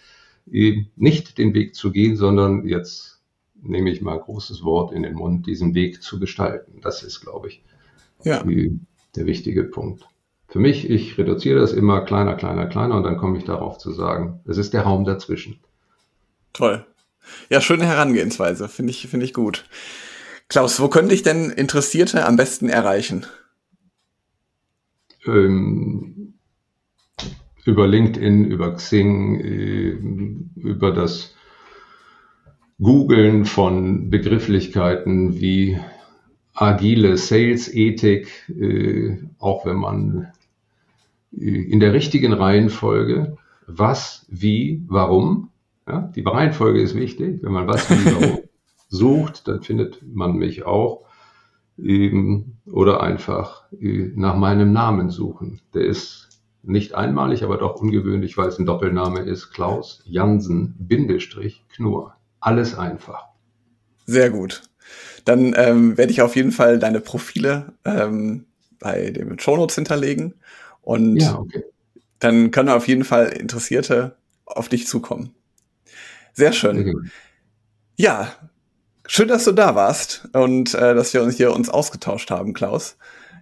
Äh, 0.51 0.85
nicht 0.97 1.38
den 1.38 1.55
Weg 1.55 1.77
zu 1.77 1.92
gehen, 1.92 2.16
sondern 2.16 2.66
jetzt 2.66 3.21
nehme 3.62 3.90
ich 3.90 4.03
mal 4.03 4.14
ein 4.14 4.21
großes 4.21 4.64
Wort 4.64 4.92
in 4.92 5.05
den 5.05 5.14
Mund, 5.14 5.47
diesen 5.47 5.77
Weg 5.77 6.03
zu 6.03 6.18
gestalten. 6.18 6.81
Das 6.83 7.05
ist, 7.05 7.21
glaube 7.21 7.49
ich, 7.49 7.62
ja. 8.24 8.42
die, 8.42 8.78
der 9.16 9.26
wichtige 9.26 9.64
Punkt. 9.64 10.07
Für 10.48 10.59
mich, 10.61 10.88
ich 10.88 11.18
reduziere 11.18 11.61
das 11.61 11.72
immer 11.72 12.00
kleiner, 12.02 12.35
kleiner, 12.35 12.66
kleiner 12.66 12.96
und 12.96 13.02
dann 13.02 13.18
komme 13.18 13.37
ich 13.38 13.44
darauf 13.44 13.78
zu 13.78 13.92
sagen, 13.92 14.40
es 14.46 14.57
ist 14.57 14.72
der 14.72 14.83
Raum 14.83 15.04
dazwischen. 15.04 15.61
Toll. 16.52 16.87
Ja, 17.50 17.61
schöne 17.61 17.85
Herangehensweise, 17.85 18.68
finde 18.68 18.90
ich, 18.90 19.07
finde 19.07 19.26
ich 19.26 19.35
gut. 19.35 19.66
Klaus, 20.48 20.81
wo 20.81 20.88
könnte 20.88 21.14
ich 21.14 21.22
denn 21.22 21.50
Interessierte 21.50 22.24
am 22.24 22.37
besten 22.37 22.70
erreichen? 22.70 23.26
Ähm, 25.26 26.35
über 27.66 27.87
LinkedIn, 27.87 28.46
über 28.46 28.74
Xing, 28.74 29.40
äh, 29.40 29.90
über 30.57 30.90
das 30.92 31.35
Googlen 32.81 33.44
von 33.44 34.09
Begrifflichkeiten 34.09 35.38
wie 35.40 35.78
agile 36.61 37.16
Sales-Ethik, 37.16 38.49
äh, 38.49 39.18
auch 39.38 39.64
wenn 39.64 39.77
man 39.77 40.33
äh, 41.33 41.37
in 41.38 41.81
der 41.81 41.92
richtigen 41.92 42.33
Reihenfolge 42.33 43.37
was, 43.66 44.27
wie, 44.29 44.83
warum, 44.88 45.51
ja, 45.87 46.11
die 46.14 46.23
Reihenfolge 46.23 46.81
ist 46.81 46.94
wichtig, 46.94 47.42
wenn 47.42 47.53
man 47.53 47.68
was, 47.68 47.88
wie, 47.90 48.07
warum 48.07 48.38
sucht, 48.88 49.47
dann 49.47 49.62
findet 49.62 50.03
man 50.03 50.37
mich 50.37 50.64
auch. 50.64 51.05
Ähm, 51.79 52.57
oder 52.66 53.03
einfach 53.03 53.71
äh, 53.73 54.11
nach 54.14 54.37
meinem 54.37 54.73
Namen 54.73 55.11
suchen. 55.11 55.61
Der 55.75 55.85
ist 55.85 56.29
nicht 56.64 56.94
einmalig, 56.94 57.44
aber 57.44 57.57
doch 57.57 57.77
ungewöhnlich, 57.77 58.37
weil 58.37 58.49
es 58.49 58.59
ein 58.59 58.66
Doppelname 58.66 59.21
ist. 59.21 59.53
Klaus 59.53 60.03
Jansen, 60.05 60.75
Bindestrich, 60.79 61.64
Knur. 61.68 62.14
Alles 62.40 62.77
einfach. 62.77 63.27
Sehr 64.07 64.31
gut 64.31 64.62
dann 65.24 65.55
ähm, 65.57 65.96
werde 65.96 66.12
ich 66.12 66.22
auf 66.22 66.37
jeden 66.37 66.53
Fall 66.53 66.79
deine 66.79 67.01
Profile 67.01 67.74
ähm, 67.85 68.46
bei 68.79 69.11
den 69.11 69.38
Shownotes 69.38 69.74
hinterlegen. 69.74 70.35
Und 70.83 71.16
ja, 71.16 71.38
okay. 71.38 71.64
dann 72.18 72.51
können 72.51 72.68
auf 72.68 72.88
jeden 72.88 73.05
Fall 73.05 73.27
Interessierte 73.29 74.16
auf 74.46 74.68
dich 74.68 74.87
zukommen. 74.87 75.35
Sehr 76.33 76.53
schön. 76.53 76.79
Okay. 76.81 76.94
Ja, 77.96 78.33
schön, 79.07 79.29
dass 79.29 79.44
du 79.44 79.53
da 79.53 79.74
warst 79.74 80.29
und 80.33 80.74
äh, 80.74 80.94
dass 80.94 81.12
wir 81.12 81.22
uns 81.22 81.37
hier 81.37 81.53
uns 81.53 81.68
ausgetauscht 81.68 82.31
haben, 82.31 82.55
Klaus. 82.55 82.96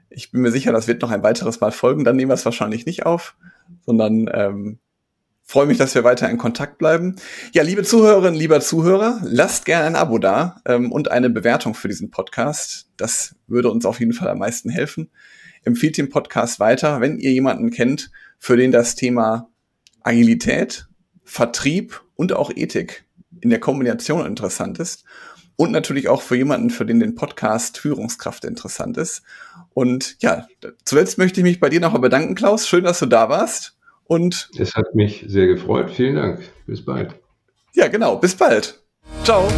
Ich 0.08 0.30
bin 0.30 0.40
mir 0.40 0.50
sicher, 0.50 0.72
das 0.72 0.88
wird 0.88 1.02
noch 1.02 1.10
ein 1.10 1.22
weiteres 1.22 1.60
Mal 1.60 1.72
folgen. 1.72 2.04
Dann 2.04 2.16
nehmen 2.16 2.30
wir 2.30 2.34
es 2.34 2.44
wahrscheinlich 2.44 2.86
nicht 2.86 3.04
auf, 3.04 3.36
sondern 3.84 4.30
ähm, 4.32 4.78
freue 5.46 5.66
mich, 5.66 5.78
dass 5.78 5.94
wir 5.94 6.04
weiter 6.04 6.28
in 6.28 6.38
Kontakt 6.38 6.76
bleiben. 6.76 7.16
Ja, 7.54 7.62
liebe 7.62 7.84
Zuhörerinnen, 7.84 8.34
lieber 8.34 8.60
Zuhörer, 8.60 9.20
lasst 9.22 9.64
gerne 9.64 9.86
ein 9.86 9.96
Abo 9.96 10.18
da 10.18 10.60
ähm, 10.66 10.90
und 10.90 11.10
eine 11.10 11.30
Bewertung 11.30 11.74
für 11.74 11.88
diesen 11.88 12.10
Podcast. 12.10 12.90
Das 12.96 13.36
würde 13.46 13.70
uns 13.70 13.86
auf 13.86 14.00
jeden 14.00 14.12
Fall 14.12 14.28
am 14.28 14.38
meisten 14.38 14.68
helfen. 14.68 15.08
Empfiehlt 15.64 15.96
den 15.96 16.10
Podcast 16.10 16.58
weiter, 16.58 17.00
wenn 17.00 17.18
ihr 17.18 17.30
jemanden 17.30 17.70
kennt, 17.70 18.10
für 18.38 18.56
den 18.56 18.72
das 18.72 18.96
Thema 18.96 19.48
Agilität, 20.02 20.88
Vertrieb 21.22 22.02
und 22.16 22.32
auch 22.32 22.50
Ethik 22.54 23.04
in 23.40 23.50
der 23.50 23.60
Kombination 23.60 24.26
interessant 24.26 24.80
ist. 24.80 25.04
Und 25.54 25.70
natürlich 25.70 26.08
auch 26.08 26.22
für 26.22 26.36
jemanden, 26.36 26.70
für 26.70 26.84
den 26.84 27.00
den 27.00 27.14
Podcast 27.14 27.78
Führungskraft 27.78 28.44
interessant 28.44 28.98
ist. 28.98 29.22
Und 29.72 30.16
ja, 30.20 30.46
zuletzt 30.84 31.18
möchte 31.18 31.40
ich 31.40 31.44
mich 31.44 31.60
bei 31.60 31.70
dir 31.70 31.80
nochmal 31.80 32.02
bedanken, 32.02 32.34
Klaus. 32.34 32.68
Schön, 32.68 32.84
dass 32.84 32.98
du 32.98 33.06
da 33.06 33.28
warst. 33.28 33.75
Und 34.08 34.50
es 34.58 34.74
hat 34.74 34.94
mich 34.94 35.24
sehr 35.28 35.46
gefreut. 35.46 35.90
Vielen 35.90 36.16
Dank. 36.16 36.40
Bis 36.66 36.84
bald. 36.84 37.14
Ja, 37.74 37.88
genau. 37.88 38.16
Bis 38.16 38.34
bald. 38.34 38.80
Ciao. 39.24 39.48